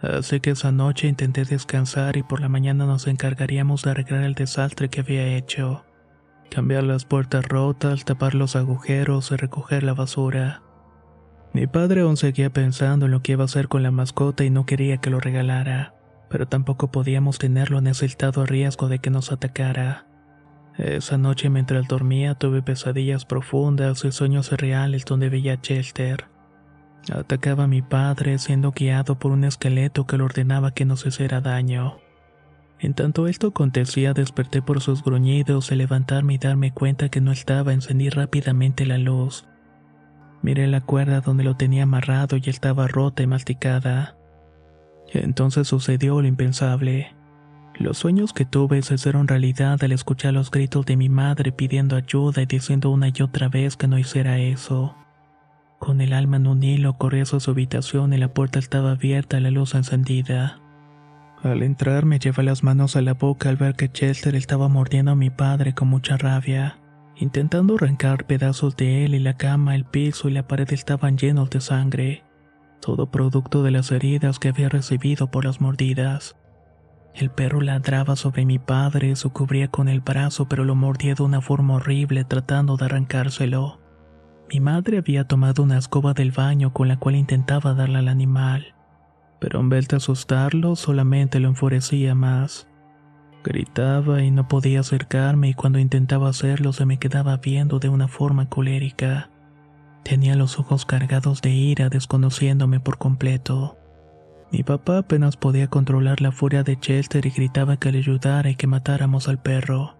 Así 0.00 0.40
que 0.40 0.50
esa 0.50 0.70
noche 0.72 1.08
intenté 1.08 1.44
descansar 1.44 2.16
y 2.16 2.22
por 2.22 2.40
la 2.40 2.48
mañana 2.48 2.84
nos 2.84 3.06
encargaríamos 3.06 3.82
de 3.82 3.92
arreglar 3.92 4.24
el 4.24 4.34
desastre 4.34 4.88
que 4.88 5.00
había 5.00 5.36
hecho. 5.36 5.84
Cambiar 6.50 6.84
las 6.84 7.04
puertas 7.04 7.46
rotas, 7.46 8.04
tapar 8.04 8.34
los 8.34 8.54
agujeros 8.54 9.30
y 9.32 9.36
recoger 9.36 9.82
la 9.82 9.94
basura. 9.94 10.62
Mi 11.52 11.66
padre 11.66 12.02
aún 12.02 12.16
seguía 12.16 12.52
pensando 12.52 13.06
en 13.06 13.12
lo 13.12 13.22
que 13.22 13.32
iba 13.32 13.42
a 13.42 13.46
hacer 13.46 13.68
con 13.68 13.82
la 13.82 13.90
mascota 13.90 14.44
y 14.44 14.50
no 14.50 14.66
quería 14.66 14.98
que 14.98 15.10
lo 15.10 15.20
regalara, 15.20 15.94
pero 16.28 16.48
tampoco 16.48 16.90
podíamos 16.90 17.38
tenerlo 17.38 17.78
en 17.78 17.86
ese 17.86 18.06
estado 18.06 18.42
a 18.42 18.46
riesgo 18.46 18.88
de 18.88 18.98
que 18.98 19.10
nos 19.10 19.32
atacara. 19.32 20.06
Esa 20.76 21.16
noche 21.16 21.50
mientras 21.50 21.86
dormía 21.86 22.34
tuve 22.34 22.60
pesadillas 22.60 23.24
profundas 23.24 24.04
y 24.04 24.10
sueños 24.10 24.50
reales 24.50 25.04
donde 25.04 25.28
veía 25.28 25.54
a 25.54 25.60
Chester. 25.60 26.33
Atacaba 27.12 27.64
a 27.64 27.68
mi 27.68 27.82
padre 27.82 28.38
siendo 28.38 28.72
guiado 28.72 29.18
por 29.18 29.32
un 29.32 29.44
esqueleto 29.44 30.06
que 30.06 30.16
le 30.16 30.24
ordenaba 30.24 30.72
que 30.72 30.84
nos 30.84 31.04
hiciera 31.04 31.40
daño. 31.40 31.98
En 32.78 32.94
tanto 32.94 33.28
esto 33.28 33.48
acontecía 33.48 34.14
desperté 34.14 34.62
por 34.62 34.80
sus 34.80 35.02
gruñidos 35.02 35.68
de 35.68 35.76
levantarme 35.76 36.34
y 36.34 36.38
darme 36.38 36.72
cuenta 36.72 37.08
que 37.08 37.20
no 37.20 37.32
estaba, 37.32 37.72
encendí 37.72 38.08
rápidamente 38.08 38.86
la 38.86 38.98
luz. 38.98 39.46
Miré 40.42 40.66
la 40.66 40.80
cuerda 40.80 41.20
donde 41.20 41.44
lo 41.44 41.56
tenía 41.56 41.84
amarrado 41.84 42.36
y 42.36 42.42
estaba 42.50 42.86
rota 42.86 43.22
y 43.22 43.26
masticada. 43.26 44.16
Entonces 45.12 45.68
sucedió 45.68 46.20
lo 46.20 46.28
impensable. 46.28 47.14
Los 47.78 47.98
sueños 47.98 48.32
que 48.32 48.44
tuve 48.44 48.82
se 48.82 48.94
hicieron 48.94 49.28
realidad 49.28 49.82
al 49.82 49.92
escuchar 49.92 50.34
los 50.34 50.50
gritos 50.50 50.86
de 50.86 50.96
mi 50.96 51.08
madre 51.08 51.52
pidiendo 51.52 51.96
ayuda 51.96 52.42
y 52.42 52.46
diciendo 52.46 52.90
una 52.90 53.08
y 53.08 53.22
otra 53.22 53.48
vez 53.48 53.76
que 53.76 53.88
no 53.88 53.98
hiciera 53.98 54.38
eso. 54.38 54.94
Con 55.84 56.00
el 56.00 56.12
alma 56.12 56.38
en 56.38 56.46
un 56.46 56.62
hilo 56.62 56.96
corrí 56.96 57.20
a 57.20 57.26
su 57.26 57.50
habitación 57.50 58.12
y 58.12 58.18
la 58.18 58.32
puerta 58.32 58.58
estaba 58.58 58.92
abierta 58.92 59.38
la 59.40 59.50
luz 59.50 59.74
encendida. 59.74 60.60
Al 61.42 61.62
entrar 61.62 62.06
me 62.06 62.18
llevé 62.18 62.42
las 62.42 62.62
manos 62.62 62.96
a 62.96 63.02
la 63.02 63.12
boca 63.12 63.50
al 63.50 63.56
ver 63.56 63.74
que 63.74 63.92
Chester 63.92 64.34
estaba 64.34 64.68
mordiendo 64.68 65.10
a 65.10 65.16
mi 65.16 65.28
padre 65.28 65.74
con 65.74 65.88
mucha 65.88 66.16
rabia 66.16 66.78
intentando 67.16 67.76
arrancar 67.76 68.26
pedazos 68.26 68.76
de 68.76 69.04
él 69.04 69.14
y 69.14 69.18
la 69.18 69.36
cama, 69.36 69.74
el 69.74 69.84
piso 69.84 70.28
y 70.28 70.32
la 70.32 70.46
pared 70.46 70.70
estaban 70.72 71.16
llenos 71.16 71.50
de 71.50 71.60
sangre, 71.60 72.24
todo 72.80 73.10
producto 73.10 73.62
de 73.62 73.70
las 73.70 73.92
heridas 73.92 74.38
que 74.38 74.48
había 74.48 74.68
recibido 74.68 75.30
por 75.30 75.44
las 75.44 75.60
mordidas. 75.60 76.36
El 77.14 77.30
perro 77.30 77.60
ladraba 77.60 78.16
sobre 78.16 78.44
mi 78.44 78.58
padre, 78.58 79.14
se 79.14 79.28
cubría 79.28 79.68
con 79.68 79.88
el 79.88 80.00
brazo 80.00 80.48
pero 80.48 80.64
lo 80.64 80.74
mordía 80.74 81.14
de 81.14 81.22
una 81.22 81.40
forma 81.40 81.74
horrible 81.74 82.24
tratando 82.24 82.76
de 82.76 82.86
arrancárselo. 82.86 83.83
Mi 84.52 84.60
madre 84.60 84.98
había 84.98 85.26
tomado 85.26 85.62
una 85.62 85.78
escoba 85.78 86.14
del 86.14 86.30
baño 86.30 86.72
con 86.72 86.88
la 86.88 86.98
cual 86.98 87.16
intentaba 87.16 87.74
darle 87.74 87.98
al 87.98 88.08
animal, 88.08 88.74
pero 89.40 89.60
en 89.60 89.68
vez 89.68 89.88
de 89.88 89.96
asustarlo 89.96 90.76
solamente 90.76 91.40
lo 91.40 91.48
enfurecía 91.48 92.14
más. 92.14 92.68
Gritaba 93.42 94.22
y 94.22 94.30
no 94.30 94.48
podía 94.48 94.80
acercarme 94.80 95.48
y 95.50 95.54
cuando 95.54 95.78
intentaba 95.78 96.30
hacerlo 96.30 96.72
se 96.72 96.86
me 96.86 96.98
quedaba 96.98 97.36
viendo 97.38 97.78
de 97.78 97.88
una 97.88 98.08
forma 98.08 98.48
colérica. 98.48 99.30
Tenía 100.02 100.36
los 100.36 100.58
ojos 100.58 100.86
cargados 100.86 101.42
de 101.42 101.50
ira 101.50 101.88
desconociéndome 101.88 102.80
por 102.80 102.98
completo. 102.98 103.76
Mi 104.52 104.62
papá 104.62 104.98
apenas 104.98 105.36
podía 105.36 105.66
controlar 105.66 106.20
la 106.20 106.30
furia 106.30 106.62
de 106.62 106.78
Chester 106.78 107.26
y 107.26 107.30
gritaba 107.30 107.78
que 107.78 107.90
le 107.90 107.98
ayudara 107.98 108.50
y 108.50 108.54
que 108.54 108.66
matáramos 108.66 109.28
al 109.28 109.42
perro. 109.42 109.96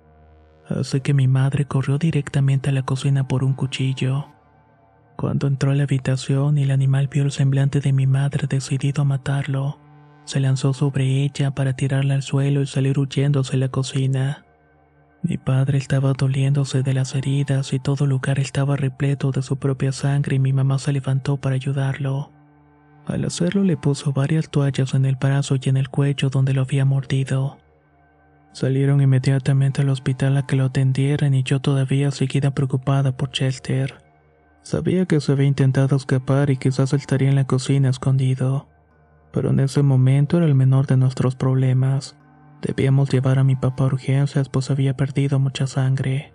Así 0.68 1.00
que 1.00 1.12
mi 1.12 1.28
madre 1.28 1.66
corrió 1.66 1.98
directamente 1.98 2.70
a 2.70 2.72
la 2.72 2.82
cocina 2.82 3.28
por 3.28 3.44
un 3.44 3.54
cuchillo. 3.54 4.33
Cuando 5.16 5.46
entró 5.46 5.70
a 5.70 5.74
la 5.74 5.84
habitación 5.84 6.58
y 6.58 6.64
el 6.64 6.70
animal 6.70 7.08
vio 7.08 7.22
el 7.22 7.32
semblante 7.32 7.80
de 7.80 7.92
mi 7.92 8.06
madre 8.06 8.46
decidido 8.48 9.02
a 9.02 9.04
matarlo, 9.04 9.78
se 10.24 10.40
lanzó 10.40 10.72
sobre 10.72 11.22
ella 11.22 11.52
para 11.52 11.74
tirarla 11.74 12.14
al 12.14 12.22
suelo 12.22 12.62
y 12.62 12.66
salir 12.66 12.98
huyendo 12.98 13.40
hacia 13.40 13.58
la 13.58 13.68
cocina. 13.68 14.44
Mi 15.22 15.38
padre 15.38 15.78
estaba 15.78 16.12
doliéndose 16.12 16.82
de 16.82 16.92
las 16.92 17.14
heridas 17.14 17.72
y 17.72 17.78
todo 17.78 18.06
lugar 18.06 18.38
estaba 18.38 18.76
repleto 18.76 19.30
de 19.30 19.42
su 19.42 19.58
propia 19.58 19.92
sangre 19.92 20.36
y 20.36 20.38
mi 20.38 20.52
mamá 20.52 20.78
se 20.78 20.92
levantó 20.92 21.38
para 21.38 21.54
ayudarlo. 21.54 22.30
Al 23.06 23.24
hacerlo 23.24 23.64
le 23.64 23.76
puso 23.76 24.12
varias 24.12 24.50
toallas 24.50 24.94
en 24.94 25.04
el 25.04 25.16
brazo 25.16 25.56
y 25.60 25.68
en 25.68 25.76
el 25.76 25.88
cuello 25.88 26.28
donde 26.30 26.54
lo 26.54 26.62
había 26.62 26.84
mordido. 26.84 27.58
Salieron 28.52 29.00
inmediatamente 29.00 29.82
al 29.82 29.88
hospital 29.88 30.36
a 30.36 30.46
que 30.46 30.56
lo 30.56 30.66
atendieran 30.66 31.34
y 31.34 31.42
yo 31.42 31.60
todavía 31.60 32.10
seguida 32.10 32.52
preocupada 32.52 33.16
por 33.16 33.30
Chester. 33.30 34.03
Sabía 34.64 35.06
que 35.06 35.20
se 35.20 35.30
había 35.30 35.46
intentado 35.46 35.94
escapar 35.94 36.50
y 36.50 36.56
quizás 36.56 36.92
estaría 36.92 37.28
en 37.28 37.36
la 37.36 37.46
cocina 37.46 37.88
escondido 37.88 38.66
pero 39.34 39.50
en 39.50 39.58
ese 39.58 39.82
momento 39.82 40.36
era 40.36 40.46
el 40.46 40.54
menor 40.54 40.86
de 40.86 40.96
nuestros 40.96 41.34
problemas. 41.34 42.16
Debíamos 42.62 43.10
llevar 43.10 43.40
a 43.40 43.44
mi 43.44 43.56
papá 43.56 43.82
a 43.82 43.86
urgencias 43.88 44.48
pues 44.48 44.70
había 44.70 44.96
perdido 44.96 45.40
mucha 45.40 45.66
sangre. 45.66 46.32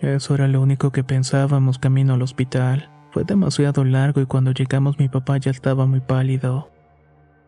Eso 0.00 0.36
era 0.36 0.46
lo 0.46 0.62
único 0.62 0.92
que 0.92 1.02
pensábamos 1.02 1.80
camino 1.80 2.14
al 2.14 2.22
hospital. 2.22 2.88
Fue 3.10 3.24
demasiado 3.24 3.84
largo 3.84 4.20
y 4.20 4.26
cuando 4.26 4.52
llegamos 4.52 5.00
mi 5.00 5.08
papá 5.08 5.38
ya 5.38 5.50
estaba 5.50 5.86
muy 5.86 5.98
pálido. 5.98 6.70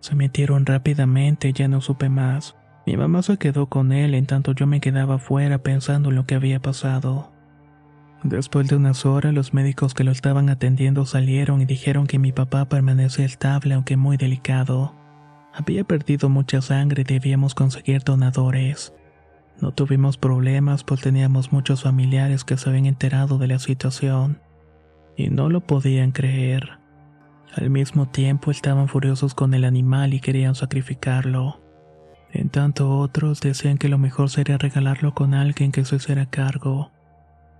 Se 0.00 0.16
metieron 0.16 0.66
rápidamente 0.66 1.50
y 1.50 1.52
ya 1.52 1.68
no 1.68 1.80
supe 1.80 2.08
más. 2.08 2.56
Mi 2.84 2.96
mamá 2.96 3.22
se 3.22 3.36
quedó 3.36 3.66
con 3.68 3.92
él 3.92 4.14
en 4.14 4.26
tanto 4.26 4.50
yo 4.50 4.66
me 4.66 4.80
quedaba 4.80 5.18
fuera 5.18 5.58
pensando 5.58 6.08
en 6.08 6.16
lo 6.16 6.26
que 6.26 6.34
había 6.34 6.60
pasado. 6.60 7.31
Después 8.24 8.68
de 8.68 8.76
unas 8.76 9.04
horas, 9.04 9.34
los 9.34 9.52
médicos 9.52 9.94
que 9.94 10.04
lo 10.04 10.12
estaban 10.12 10.48
atendiendo 10.48 11.06
salieron 11.06 11.60
y 11.60 11.64
dijeron 11.64 12.06
que 12.06 12.20
mi 12.20 12.30
papá 12.30 12.66
permanecía 12.68 13.24
estable 13.24 13.74
aunque 13.74 13.96
muy 13.96 14.16
delicado. 14.16 14.94
Había 15.52 15.82
perdido 15.84 16.28
mucha 16.28 16.62
sangre 16.62 17.02
y 17.02 17.04
debíamos 17.04 17.54
conseguir 17.54 18.04
donadores. 18.04 18.94
No 19.60 19.72
tuvimos 19.72 20.16
problemas 20.16 20.84
pues 20.84 21.00
teníamos 21.00 21.52
muchos 21.52 21.82
familiares 21.82 22.44
que 22.44 22.56
se 22.56 22.68
habían 22.68 22.86
enterado 22.86 23.38
de 23.38 23.48
la 23.48 23.58
situación 23.58 24.40
y 25.16 25.28
no 25.28 25.48
lo 25.48 25.60
podían 25.60 26.12
creer. 26.12 26.78
Al 27.54 27.70
mismo 27.70 28.08
tiempo 28.08 28.50
estaban 28.50 28.88
furiosos 28.88 29.34
con 29.34 29.52
el 29.52 29.64
animal 29.64 30.14
y 30.14 30.20
querían 30.20 30.54
sacrificarlo. 30.54 31.60
En 32.32 32.48
tanto 32.48 32.98
otros 32.98 33.40
decían 33.40 33.78
que 33.78 33.88
lo 33.88 33.98
mejor 33.98 34.30
sería 34.30 34.58
regalarlo 34.58 35.12
con 35.12 35.34
alguien 35.34 35.70
que 35.70 35.84
se 35.84 35.96
hiciera 35.96 36.26
cargo. 36.26 36.92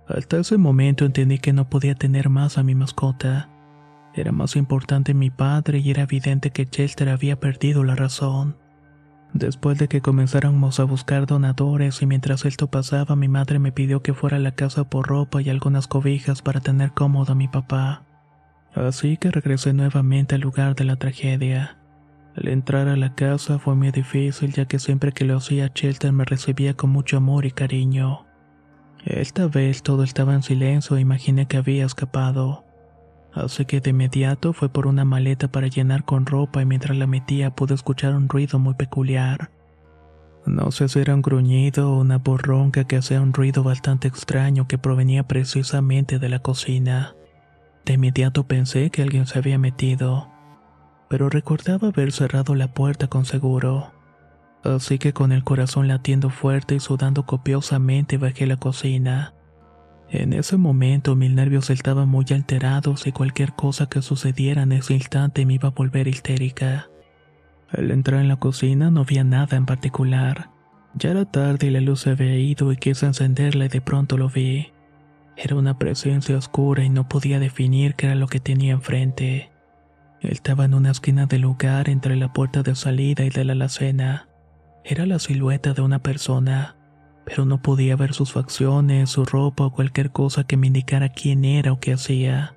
Hasta 0.07 0.37
ese 0.37 0.57
momento 0.57 1.05
entendí 1.05 1.39
que 1.39 1.53
no 1.53 1.69
podía 1.69 1.95
tener 1.95 2.29
más 2.29 2.57
a 2.57 2.63
mi 2.63 2.75
mascota. 2.75 3.49
Era 4.13 4.31
más 4.31 4.55
importante 4.55 5.13
mi 5.13 5.29
padre 5.29 5.79
y 5.79 5.89
era 5.89 6.03
evidente 6.03 6.51
que 6.51 6.67
Chester 6.67 7.09
había 7.09 7.39
perdido 7.39 7.83
la 7.83 7.95
razón. 7.95 8.57
Después 9.33 9.79
de 9.79 9.87
que 9.87 10.01
comenzáramos 10.01 10.79
a 10.79 10.83
buscar 10.83 11.25
donadores 11.25 12.01
y 12.03 12.05
mientras 12.05 12.45
esto 12.45 12.67
pasaba 12.67 13.15
mi 13.15 13.27
madre 13.27 13.57
me 13.57 13.71
pidió 13.71 14.03
que 14.03 14.13
fuera 14.13 14.37
a 14.37 14.39
la 14.39 14.51
casa 14.51 14.83
por 14.83 15.07
ropa 15.07 15.41
y 15.41 15.49
algunas 15.49 15.87
cobijas 15.87 16.43
para 16.43 16.59
tener 16.59 16.91
cómodo 16.91 17.31
a 17.31 17.35
mi 17.35 17.47
papá. 17.47 18.03
Así 18.75 19.17
que 19.17 19.31
regresé 19.31 19.73
nuevamente 19.73 20.35
al 20.35 20.41
lugar 20.41 20.75
de 20.75 20.83
la 20.83 20.97
tragedia. 20.97 21.77
Al 22.35 22.47
entrar 22.47 22.87
a 22.87 22.95
la 22.95 23.15
casa 23.15 23.57
fue 23.57 23.75
muy 23.75 23.91
difícil 23.91 24.51
ya 24.53 24.65
que 24.65 24.77
siempre 24.77 25.11
que 25.11 25.25
lo 25.25 25.37
hacía 25.37 25.73
Chester 25.73 26.11
me 26.11 26.25
recibía 26.25 26.75
con 26.75 26.91
mucho 26.91 27.17
amor 27.17 27.45
y 27.45 27.51
cariño. 27.51 28.25
Esta 29.05 29.47
vez 29.47 29.83
todo 29.83 30.03
estaba 30.03 30.33
en 30.33 30.43
silencio 30.43 30.95
e 30.95 31.01
imaginé 31.01 31.45
que 31.45 31.57
había 31.57 31.85
escapado. 31.85 32.63
Así 33.33 33.65
que 33.65 33.81
de 33.81 33.89
inmediato 33.89 34.53
fue 34.53 34.69
por 34.69 34.87
una 34.87 35.05
maleta 35.05 35.49
para 35.49 35.67
llenar 35.67 36.05
con 36.05 36.25
ropa 36.25 36.61
y 36.61 36.65
mientras 36.65 36.97
la 36.97 37.07
metía 37.07 37.53
pude 37.53 37.73
escuchar 37.73 38.15
un 38.15 38.29
ruido 38.29 38.59
muy 38.59 38.75
peculiar. 38.75 39.49
No 40.45 40.71
sé 40.71 40.87
si 40.87 40.99
era 40.99 41.15
un 41.15 41.21
gruñido 41.21 41.91
o 41.91 42.01
una 42.01 42.17
borronca 42.17 42.83
que 42.85 42.97
hacía 42.97 43.21
un 43.21 43.33
ruido 43.33 43.63
bastante 43.63 44.07
extraño 44.07 44.67
que 44.67 44.77
provenía 44.77 45.23
precisamente 45.23 46.19
de 46.19 46.29
la 46.29 46.39
cocina. 46.39 47.15
De 47.85 47.93
inmediato 47.93 48.45
pensé 48.45 48.89
que 48.89 49.01
alguien 49.01 49.25
se 49.25 49.39
había 49.39 49.57
metido, 49.57 50.29
pero 51.09 51.29
recordaba 51.29 51.89
haber 51.89 52.11
cerrado 52.11 52.55
la 52.55 52.73
puerta 52.73 53.07
con 53.07 53.25
seguro. 53.25 53.91
Así 54.63 54.97
que 54.97 55.11
con 55.13 55.31
el 55.31 55.43
corazón 55.43 55.87
latiendo 55.87 56.29
fuerte 56.29 56.75
y 56.75 56.79
sudando 56.79 57.25
copiosamente 57.25 58.17
bajé 58.17 58.47
la 58.47 58.57
cocina. 58.57 59.33
En 60.09 60.31
ese 60.31 60.57
momento 60.57 61.15
mis 61.15 61.31
nervios 61.31 61.69
estaban 61.69 62.07
muy 62.07 62.25
alterados 62.31 63.07
y 63.07 63.11
cualquier 63.11 63.53
cosa 63.53 63.87
que 63.87 64.01
sucediera 64.01 64.63
en 64.63 64.71
ese 64.71 64.93
instante 64.93 65.45
me 65.45 65.55
iba 65.55 65.69
a 65.69 65.71
volver 65.73 66.07
histérica. 66.07 66.87
Al 67.69 67.91
entrar 67.91 68.21
en 68.21 68.27
la 68.27 68.37
cocina 68.37 68.91
no 68.91 69.01
había 69.01 69.23
nada 69.23 69.57
en 69.57 69.65
particular. 69.65 70.49
Ya 70.95 71.09
era 71.09 71.25
tarde 71.25 71.67
y 71.67 71.69
la 71.71 71.81
luz 71.81 72.01
se 72.01 72.11
había 72.11 72.37
ido 72.37 72.71
y 72.71 72.77
quise 72.77 73.07
encenderla 73.07 73.65
y 73.65 73.69
de 73.69 73.81
pronto 73.81 74.17
lo 74.17 74.29
vi. 74.29 74.71
Era 75.35 75.55
una 75.55 75.79
presencia 75.79 76.37
oscura 76.37 76.83
y 76.83 76.89
no 76.89 77.09
podía 77.09 77.39
definir 77.39 77.95
qué 77.95 78.05
era 78.05 78.15
lo 78.15 78.27
que 78.27 78.39
tenía 78.39 78.73
enfrente. 78.73 79.49
Estaba 80.21 80.65
en 80.65 80.75
una 80.75 80.91
esquina 80.91 81.25
del 81.25 81.41
lugar 81.41 81.89
entre 81.89 82.15
la 82.15 82.31
puerta 82.31 82.61
de 82.61 82.75
salida 82.75 83.25
y 83.25 83.29
de 83.29 83.43
la 83.43 83.53
alacena. 83.53 84.27
Era 84.83 85.05
la 85.05 85.19
silueta 85.19 85.73
de 85.73 85.81
una 85.81 85.99
persona 85.99 86.75
pero 87.25 87.45
no 87.45 87.61
podía 87.61 87.95
ver 87.95 88.13
sus 88.13 88.33
facciones, 88.33 89.09
su 89.09 89.25
ropa 89.25 89.65
o 89.65 89.71
cualquier 89.71 90.11
cosa 90.11 90.43
que 90.43 90.57
me 90.57 90.67
indicara 90.67 91.09
quién 91.09 91.45
era 91.45 91.71
o 91.71 91.79
qué 91.79 91.93
hacía. 91.93 92.55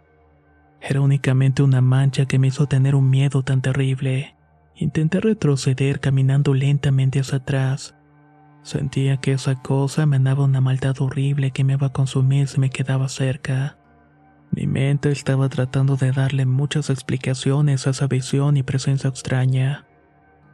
Era 0.81 1.01
únicamente 1.01 1.63
una 1.63 1.81
mancha 1.81 2.27
que 2.27 2.39
me 2.39 2.49
hizo 2.49 2.67
tener 2.67 2.95
un 2.95 3.09
miedo 3.09 3.43
tan 3.43 3.63
terrible. 3.63 4.37
Intenté 4.75 5.21
retroceder 5.21 6.01
caminando 6.01 6.53
lentamente 6.53 7.21
hacia 7.21 7.39
atrás. 7.39 7.95
Sentía 8.63 9.19
que 9.19 9.33
esa 9.33 9.55
cosa 9.63 10.03
emanaba 10.03 10.45
una 10.45 10.61
maldad 10.61 11.01
horrible 11.01 11.53
que 11.53 11.65
me 11.65 11.75
iba 11.75 11.89
a 11.89 11.93
consumir 11.93 12.49
si 12.49 12.61
me 12.61 12.71
quedaba 12.71 13.09
cerca. 13.09 13.79
Mi 14.51 14.67
mente 14.67 15.11
estaba 15.11 15.49
tratando 15.49 15.97
de 15.97 16.13
darle 16.13 16.47
muchas 16.47 16.91
explicaciones 16.91 17.87
a 17.87 17.91
esa 17.91 18.07
visión 18.07 18.57
y 18.57 18.63
presencia 18.63 19.09
extraña. 19.09 19.87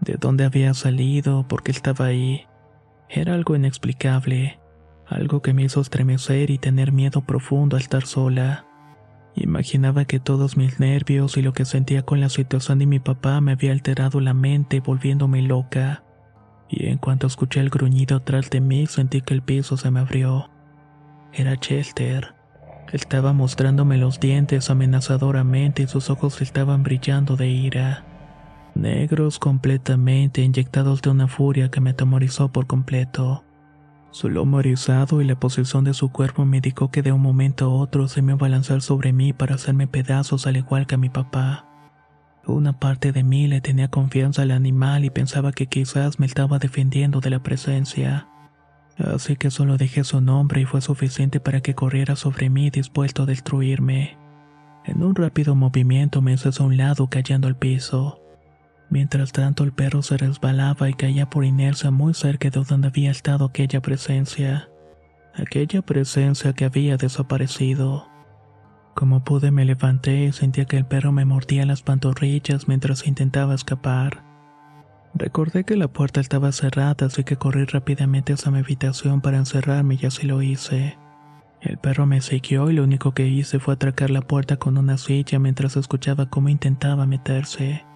De 0.02 0.16
dónde 0.20 0.44
había 0.44 0.74
salido, 0.74 1.46
por 1.46 1.62
qué 1.62 1.70
estaba 1.70 2.06
ahí, 2.06 2.46
era 3.08 3.34
algo 3.34 3.54
inexplicable, 3.54 4.58
algo 5.06 5.42
que 5.42 5.54
me 5.54 5.62
hizo 5.62 5.80
estremecer 5.80 6.50
y 6.50 6.58
tener 6.58 6.90
miedo 6.90 7.20
profundo 7.20 7.76
al 7.76 7.82
estar 7.82 8.04
sola. 8.04 8.66
Imaginaba 9.36 10.04
que 10.04 10.18
todos 10.18 10.56
mis 10.56 10.80
nervios 10.80 11.36
y 11.36 11.42
lo 11.42 11.52
que 11.52 11.64
sentía 11.64 12.02
con 12.02 12.18
la 12.18 12.30
situación 12.30 12.80
de 12.80 12.86
mi 12.86 12.98
papá 12.98 13.40
me 13.40 13.52
había 13.52 13.70
alterado 13.70 14.20
la 14.20 14.34
mente 14.34 14.80
volviéndome 14.80 15.40
loca. 15.40 16.02
Y 16.68 16.86
en 16.86 16.98
cuanto 16.98 17.28
escuché 17.28 17.60
el 17.60 17.70
gruñido 17.70 18.16
atrás 18.16 18.50
de 18.50 18.60
mí 18.60 18.88
sentí 18.88 19.20
que 19.20 19.34
el 19.34 19.42
piso 19.42 19.76
se 19.76 19.92
me 19.92 20.00
abrió. 20.00 20.50
Era 21.32 21.56
Chester. 21.56 22.34
Estaba 22.92 23.32
mostrándome 23.32 23.98
los 23.98 24.18
dientes 24.18 24.68
amenazadoramente 24.68 25.84
y 25.84 25.86
sus 25.86 26.10
ojos 26.10 26.42
estaban 26.42 26.82
brillando 26.82 27.36
de 27.36 27.48
ira 27.48 28.04
negros 28.74 29.38
completamente 29.38 30.42
inyectados 30.42 31.02
de 31.02 31.10
una 31.10 31.28
furia 31.28 31.70
que 31.70 31.80
me 31.80 31.90
atemorizó 31.90 32.50
por 32.50 32.66
completo. 32.66 33.44
Su 34.10 34.28
lomo 34.28 34.60
erizado 34.60 35.22
y 35.22 35.24
la 35.24 35.40
posición 35.40 35.84
de 35.84 35.94
su 35.94 36.10
cuerpo 36.10 36.44
me 36.44 36.58
indicó 36.58 36.90
que 36.90 37.00
de 37.00 37.12
un 37.12 37.22
momento 37.22 37.64
a 37.64 37.68
otro 37.68 38.08
se 38.08 38.20
me 38.20 38.34
iba 38.34 38.46
a 38.46 38.50
lanzar 38.50 38.82
sobre 38.82 39.12
mí 39.12 39.32
para 39.32 39.54
hacerme 39.54 39.86
pedazos 39.86 40.46
al 40.46 40.58
igual 40.58 40.86
que 40.86 40.96
a 40.96 40.98
mi 40.98 41.08
papá. 41.08 41.66
Una 42.46 42.78
parte 42.78 43.12
de 43.12 43.22
mí 43.22 43.46
le 43.46 43.60
tenía 43.60 43.88
confianza 43.88 44.42
al 44.42 44.50
animal 44.50 45.04
y 45.04 45.10
pensaba 45.10 45.52
que 45.52 45.66
quizás 45.66 46.18
me 46.18 46.26
estaba 46.26 46.58
defendiendo 46.58 47.20
de 47.20 47.30
la 47.30 47.42
presencia. 47.42 48.28
Así 48.98 49.36
que 49.36 49.50
solo 49.50 49.78
dejé 49.78 50.04
su 50.04 50.20
nombre 50.20 50.60
y 50.60 50.64
fue 50.66 50.80
suficiente 50.80 51.40
para 51.40 51.60
que 51.60 51.74
corriera 51.74 52.14
sobre 52.14 52.50
mí 52.50 52.68
dispuesto 52.68 53.22
a 53.22 53.26
destruirme. 53.26 54.18
En 54.84 55.02
un 55.02 55.14
rápido 55.14 55.54
movimiento 55.54 56.20
me 56.20 56.32
hice 56.34 56.50
a 56.58 56.64
un 56.64 56.76
lado 56.76 57.08
cayendo 57.08 57.48
al 57.48 57.56
piso. 57.56 58.21
Mientras 58.92 59.32
tanto 59.32 59.64
el 59.64 59.72
perro 59.72 60.02
se 60.02 60.18
resbalaba 60.18 60.90
y 60.90 60.92
caía 60.92 61.30
por 61.30 61.46
inercia 61.46 61.90
muy 61.90 62.12
cerca 62.12 62.50
de 62.50 62.62
donde 62.62 62.88
había 62.88 63.10
estado 63.10 63.46
aquella 63.46 63.80
presencia. 63.80 64.68
Aquella 65.34 65.80
presencia 65.80 66.52
que 66.52 66.66
había 66.66 66.98
desaparecido. 66.98 68.06
Como 68.94 69.24
pude 69.24 69.50
me 69.50 69.64
levanté 69.64 70.24
y 70.24 70.32
sentía 70.32 70.66
que 70.66 70.76
el 70.76 70.84
perro 70.84 71.10
me 71.10 71.24
mordía 71.24 71.64
las 71.64 71.80
pantorrillas 71.80 72.68
mientras 72.68 73.06
intentaba 73.06 73.54
escapar. 73.54 74.24
Recordé 75.14 75.64
que 75.64 75.78
la 75.78 75.88
puerta 75.88 76.20
estaba 76.20 76.52
cerrada, 76.52 77.06
así 77.06 77.24
que 77.24 77.36
corrí 77.36 77.64
rápidamente 77.64 78.34
hacia 78.34 78.52
mi 78.52 78.58
habitación 78.58 79.22
para 79.22 79.38
encerrarme 79.38 79.98
y 79.98 80.04
así 80.04 80.26
lo 80.26 80.42
hice. 80.42 80.98
El 81.62 81.78
perro 81.78 82.04
me 82.04 82.20
siguió 82.20 82.68
y 82.68 82.74
lo 82.74 82.84
único 82.84 83.12
que 83.12 83.26
hice 83.26 83.58
fue 83.58 83.72
atracar 83.72 84.10
la 84.10 84.20
puerta 84.20 84.58
con 84.58 84.76
una 84.76 84.98
silla 84.98 85.38
mientras 85.38 85.78
escuchaba 85.78 86.28
cómo 86.28 86.50
intentaba 86.50 87.06
meterse. 87.06 87.86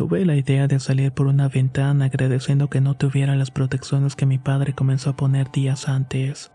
Tuve 0.00 0.24
la 0.24 0.34
idea 0.34 0.66
de 0.66 0.80
salir 0.80 1.12
por 1.12 1.26
una 1.26 1.50
ventana 1.50 2.06
agradeciendo 2.06 2.70
que 2.70 2.80
no 2.80 2.94
tuviera 2.94 3.36
las 3.36 3.50
protecciones 3.50 4.16
que 4.16 4.24
mi 4.24 4.38
padre 4.38 4.72
comenzó 4.72 5.10
a 5.10 5.16
poner 5.16 5.52
días 5.52 5.90
antes. 5.90 6.50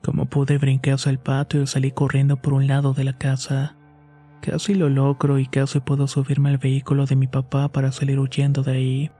Como 0.00 0.26
pude 0.26 0.58
brinqué 0.58 0.92
hacia 0.92 1.10
el 1.10 1.18
patio 1.18 1.62
y 1.62 1.66
salí 1.66 1.90
corriendo 1.90 2.36
por 2.36 2.52
un 2.52 2.68
lado 2.68 2.94
de 2.94 3.02
la 3.02 3.18
casa. 3.18 3.74
Casi 4.40 4.76
lo 4.76 4.88
logro 4.88 5.40
y 5.40 5.46
casi 5.46 5.80
puedo 5.80 6.06
subirme 6.06 6.50
al 6.50 6.58
vehículo 6.58 7.04
de 7.04 7.16
mi 7.16 7.26
papá 7.26 7.66
para 7.66 7.90
salir 7.90 8.20
huyendo 8.20 8.62
de 8.62 8.70
ahí. 8.70 9.10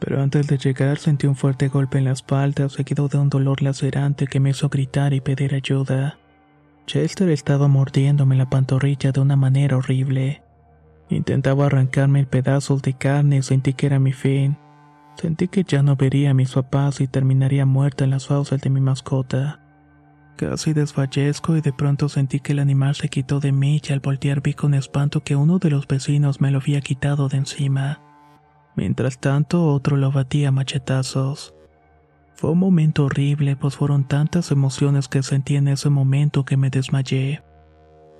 Pero 0.00 0.20
antes 0.20 0.48
de 0.48 0.58
llegar 0.58 0.98
sentí 0.98 1.28
un 1.28 1.36
fuerte 1.36 1.68
golpe 1.68 1.98
en 1.98 2.06
la 2.06 2.10
espalda 2.10 2.68
seguido 2.68 3.06
de 3.06 3.18
un 3.18 3.28
dolor 3.28 3.62
lacerante 3.62 4.26
que 4.26 4.40
me 4.40 4.50
hizo 4.50 4.68
gritar 4.70 5.12
y 5.12 5.20
pedir 5.20 5.54
ayuda. 5.54 6.18
Chester 6.86 7.28
estaba 7.28 7.68
mordiéndome 7.68 8.34
la 8.34 8.50
pantorrilla 8.50 9.12
de 9.12 9.20
una 9.20 9.36
manera 9.36 9.76
horrible. 9.76 10.42
Intentaba 11.10 11.66
arrancarme 11.66 12.20
el 12.20 12.26
pedazos 12.26 12.82
de 12.82 12.92
carne 12.92 13.38
y 13.38 13.42
sentí 13.42 13.72
que 13.72 13.86
era 13.86 13.98
mi 13.98 14.12
fin. 14.12 14.58
Sentí 15.16 15.48
que 15.48 15.64
ya 15.64 15.82
no 15.82 15.96
vería 15.96 16.30
a 16.30 16.34
mis 16.34 16.52
papás 16.52 17.00
y 17.00 17.08
terminaría 17.08 17.66
muerta 17.66 18.04
en 18.04 18.10
las 18.10 18.26
fauces 18.26 18.60
de 18.60 18.70
mi 18.70 18.80
mascota. 18.80 19.60
Casi 20.36 20.72
desfallezco 20.72 21.56
y 21.56 21.60
de 21.60 21.72
pronto 21.72 22.08
sentí 22.08 22.38
que 22.38 22.52
el 22.52 22.60
animal 22.60 22.94
se 22.94 23.08
quitó 23.08 23.40
de 23.40 23.50
mí 23.50 23.80
y 23.82 23.92
al 23.92 23.98
voltear 23.98 24.40
vi 24.40 24.54
con 24.54 24.74
espanto 24.74 25.24
que 25.24 25.34
uno 25.34 25.58
de 25.58 25.70
los 25.70 25.88
vecinos 25.88 26.40
me 26.40 26.52
lo 26.52 26.58
había 26.58 26.80
quitado 26.80 27.28
de 27.28 27.38
encima. 27.38 28.00
Mientras 28.76 29.18
tanto 29.18 29.66
otro 29.66 29.96
lo 29.96 30.12
batía 30.12 30.50
a 30.50 30.52
machetazos. 30.52 31.54
Fue 32.34 32.52
un 32.52 32.58
momento 32.60 33.06
horrible, 33.06 33.56
pues 33.56 33.74
fueron 33.74 34.06
tantas 34.06 34.52
emociones 34.52 35.08
que 35.08 35.24
sentí 35.24 35.56
en 35.56 35.66
ese 35.66 35.90
momento 35.90 36.44
que 36.44 36.56
me 36.56 36.70
desmayé. 36.70 37.42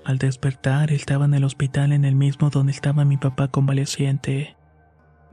Al 0.09 0.17
despertar 0.17 0.91
estaba 0.91 1.27
en 1.27 1.35
el 1.35 1.45
hospital 1.45 1.93
en 1.93 2.07
el 2.07 2.15
mismo 2.15 2.49
donde 2.49 2.73
estaba 2.73 3.05
mi 3.05 3.19
papá 3.19 3.49
convaleciente. 3.49 4.57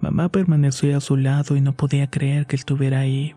Mamá 0.02 0.28
permanecía 0.28 0.98
a 0.98 1.00
su 1.00 1.16
lado 1.16 1.56
y 1.56 1.62
no 1.62 1.72
podía 1.72 2.10
creer 2.10 2.46
que 2.46 2.58
estuviera 2.58 3.00
ahí. 3.00 3.34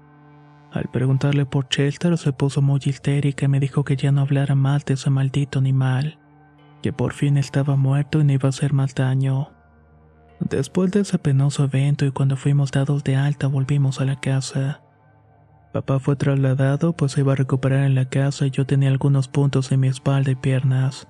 Al 0.73 0.91
preguntarle 0.91 1.47
por 1.47 1.69
Chester 1.69 2.19
se 2.19 2.33
puso 2.33 2.61
muy 2.61 2.81
histérica 2.85 3.45
y 3.45 3.49
me 3.49 3.61
dijo 3.61 3.85
que 3.85 3.95
ya 3.95 4.11
no 4.11 4.23
hablara 4.23 4.57
mal 4.57 4.83
de 4.85 4.95
ese 4.95 5.11
maldito 5.11 5.61
animal, 5.61 6.19
que 6.83 6.93
por 6.93 7.13
fin 7.13 7.37
estaba 7.37 7.77
muerto 7.77 8.21
y 8.21 8.25
no 8.25 8.33
iba 8.33 8.49
a 8.49 8.51
hacer 8.51 8.73
más 8.73 8.97
daño. 8.97 9.53
Después 10.41 10.91
de 10.91 11.03
ese 11.03 11.21
penoso 11.21 11.63
evento 11.63 12.05
y 12.05 12.11
cuando 12.11 12.37
fuimos 12.37 12.73
dados 12.73 13.05
de 13.05 13.15
alta 13.15 13.47
volvimos 13.47 14.01
a 14.01 14.07
la 14.07 14.19
casa. 14.19 14.83
Papá 15.73 16.01
fue 16.01 16.17
trasladado 16.17 16.95
pues 16.95 17.13
se 17.13 17.21
iba 17.21 17.35
a 17.35 17.37
recuperar 17.37 17.85
en 17.85 17.95
la 17.95 18.07
casa 18.07 18.45
y 18.45 18.51
yo 18.51 18.67
tenía 18.67 18.89
algunos 18.89 19.29
puntos 19.29 19.71
en 19.71 19.79
mi 19.79 19.87
espalda 19.87 20.33
y 20.33 20.35
piernas. 20.35 21.07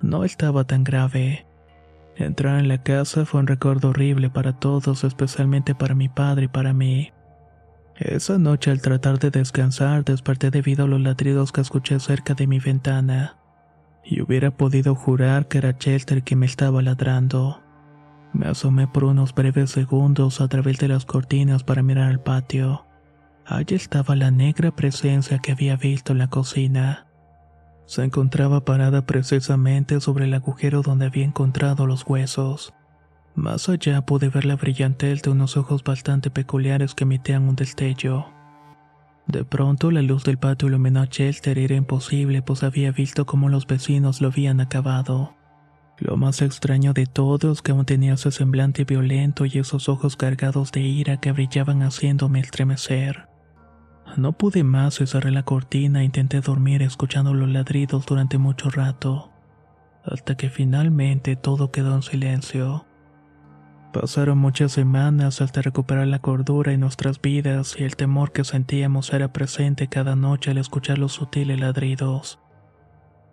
No 0.00 0.24
estaba 0.24 0.64
tan 0.64 0.84
grave. 0.84 1.46
Entrar 2.16 2.58
en 2.58 2.68
la 2.68 2.82
casa 2.82 3.24
fue 3.24 3.40
un 3.40 3.46
recuerdo 3.46 3.90
horrible 3.90 4.30
para 4.30 4.52
todos, 4.58 5.04
especialmente 5.04 5.74
para 5.74 5.94
mi 5.94 6.08
padre 6.08 6.44
y 6.46 6.48
para 6.48 6.72
mí. 6.72 7.12
Esa 7.96 8.38
noche 8.38 8.70
al 8.70 8.80
tratar 8.80 9.18
de 9.18 9.30
descansar 9.30 10.04
desperté 10.04 10.50
debido 10.50 10.84
a 10.84 10.88
los 10.88 11.00
ladridos 11.00 11.52
que 11.52 11.60
escuché 11.60 12.00
cerca 12.00 12.34
de 12.34 12.46
mi 12.46 12.58
ventana, 12.58 13.36
y 14.02 14.22
hubiera 14.22 14.50
podido 14.50 14.94
jurar 14.94 15.48
que 15.48 15.58
era 15.58 15.76
Chester 15.76 16.22
quien 16.22 16.40
me 16.40 16.46
estaba 16.46 16.80
ladrando. 16.80 17.60
Me 18.32 18.46
asomé 18.46 18.86
por 18.86 19.04
unos 19.04 19.34
breves 19.34 19.70
segundos 19.70 20.40
a 20.40 20.48
través 20.48 20.78
de 20.78 20.88
las 20.88 21.04
cortinas 21.04 21.62
para 21.62 21.82
mirar 21.82 22.08
al 22.08 22.20
patio. 22.20 22.86
Allí 23.44 23.74
estaba 23.74 24.16
la 24.16 24.30
negra 24.30 24.70
presencia 24.70 25.38
que 25.38 25.52
había 25.52 25.76
visto 25.76 26.12
en 26.12 26.18
la 26.18 26.28
cocina. 26.28 27.06
Se 27.90 28.04
encontraba 28.04 28.64
parada 28.64 29.04
precisamente 29.04 30.00
sobre 30.00 30.26
el 30.26 30.34
agujero 30.34 30.80
donde 30.80 31.06
había 31.06 31.24
encontrado 31.24 31.88
los 31.88 32.06
huesos. 32.06 32.72
Más 33.34 33.68
allá 33.68 34.06
pude 34.06 34.28
ver 34.28 34.44
la 34.44 34.54
brillantez 34.54 35.22
de 35.22 35.30
unos 35.30 35.56
ojos 35.56 35.82
bastante 35.82 36.30
peculiares 36.30 36.94
que 36.94 37.02
emitían 37.02 37.48
un 37.48 37.56
destello. 37.56 38.26
De 39.26 39.44
pronto 39.44 39.90
la 39.90 40.02
luz 40.02 40.22
del 40.22 40.38
patio 40.38 40.68
iluminó 40.68 41.00
a 41.00 41.08
Chester 41.08 41.58
y 41.58 41.64
era 41.64 41.74
imposible 41.74 42.42
pues 42.42 42.62
había 42.62 42.92
visto 42.92 43.26
cómo 43.26 43.48
los 43.48 43.66
vecinos 43.66 44.20
lo 44.20 44.28
habían 44.28 44.60
acabado. 44.60 45.34
Lo 45.98 46.16
más 46.16 46.42
extraño 46.42 46.92
de 46.92 47.06
todo 47.06 47.50
es 47.50 47.60
que 47.60 47.72
aún 47.72 47.86
tenía 47.86 48.14
ese 48.14 48.30
semblante 48.30 48.84
violento 48.84 49.46
y 49.46 49.58
esos 49.58 49.88
ojos 49.88 50.14
cargados 50.14 50.70
de 50.70 50.82
ira 50.82 51.16
que 51.16 51.32
brillaban 51.32 51.82
haciéndome 51.82 52.38
estremecer. 52.38 53.29
No 54.16 54.32
pude 54.32 54.64
más 54.64 55.00
y 55.00 55.06
cerré 55.06 55.30
la 55.30 55.44
cortina 55.44 56.00
e 56.00 56.04
intenté 56.04 56.40
dormir 56.40 56.82
escuchando 56.82 57.32
los 57.34 57.48
ladridos 57.48 58.06
durante 58.06 58.38
mucho 58.38 58.70
rato. 58.70 59.30
hasta 60.04 60.34
que 60.34 60.48
finalmente 60.48 61.36
todo 61.36 61.70
quedó 61.70 61.94
en 61.94 62.02
silencio. 62.02 62.86
Pasaron 63.92 64.38
muchas 64.38 64.72
semanas 64.72 65.40
hasta 65.40 65.62
recuperar 65.62 66.06
la 66.06 66.20
cordura 66.20 66.72
en 66.72 66.80
nuestras 66.80 67.20
vidas 67.20 67.74
y 67.78 67.84
el 67.84 67.96
temor 67.96 68.32
que 68.32 68.44
sentíamos 68.44 69.12
era 69.12 69.32
presente 69.32 69.88
cada 69.88 70.16
noche 70.16 70.52
al 70.52 70.58
escuchar 70.58 70.98
los 70.98 71.12
sutiles 71.12 71.60
ladridos. 71.60 72.38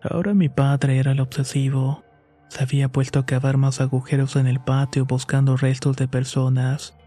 Ahora 0.01 0.33
mi 0.33 0.49
padre 0.49 0.97
era 0.97 1.11
el 1.11 1.19
obsesivo. 1.19 2.03
Se 2.49 2.63
había 2.63 2.89
puesto 2.89 3.19
a 3.19 3.25
cavar 3.25 3.57
más 3.57 3.81
agujeros 3.81 4.35
en 4.35 4.47
el 4.47 4.59
patio 4.59 5.05
buscando 5.05 5.57
restos 5.57 5.95
de 5.95 6.07
personas, 6.07 6.97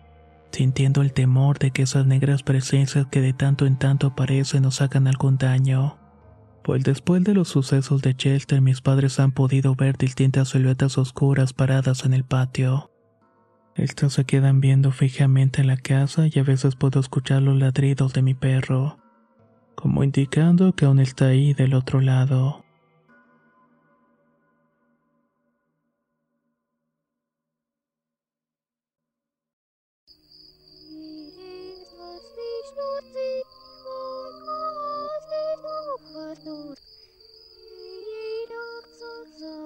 sintiendo 0.53 1.03
el 1.03 1.13
temor 1.13 1.59
de 1.59 1.71
que 1.71 1.83
esas 1.83 2.07
negras 2.07 2.43
presencias 2.43 3.07
que 3.07 3.21
de 3.21 3.33
tanto 3.33 3.67
en 3.67 3.79
tanto 3.79 4.09
aparecen 4.09 4.63
nos 4.63 4.81
hagan 4.81 5.07
algún 5.07 5.39
daño. 5.39 5.99
Pues 6.63 6.85
después 6.85 7.25
de 7.25 7.35
los 7.35 7.49
sucesos 7.49 8.03
de 8.03 8.15
Chester 8.15 8.61
mis 8.61 8.81
padres 8.81 9.19
han 9.19 9.33
podido 9.33 9.75
ver 9.75 9.97
distintas 9.97 10.51
siluetas 10.51 10.99
oscuras 10.99 11.53
paradas 11.53 12.05
en 12.05 12.15
el 12.15 12.25
patio. 12.25 12.91
Estas 13.77 14.13
se 14.13 14.25
quedan 14.25 14.61
viendo 14.61 14.93
fijamente 14.93 15.63
en 15.63 15.69
la 15.69 15.77
casa 15.77 16.27
y 16.27 16.39
a 16.39 16.43
veces 16.43 16.77
puedo 16.77 17.01
escuchar 17.01 17.41
los 17.43 17.59
ladridos 17.59 18.13
de 18.13 18.23
mi 18.23 18.35
perro, 18.35 18.99
como 19.75 20.05
indicando 20.05 20.75
que 20.75 20.85
aún 20.85 20.99
está 20.99 21.29
ahí 21.29 21.55
del 21.55 21.75
otro 21.75 22.01
lado. 22.01 22.65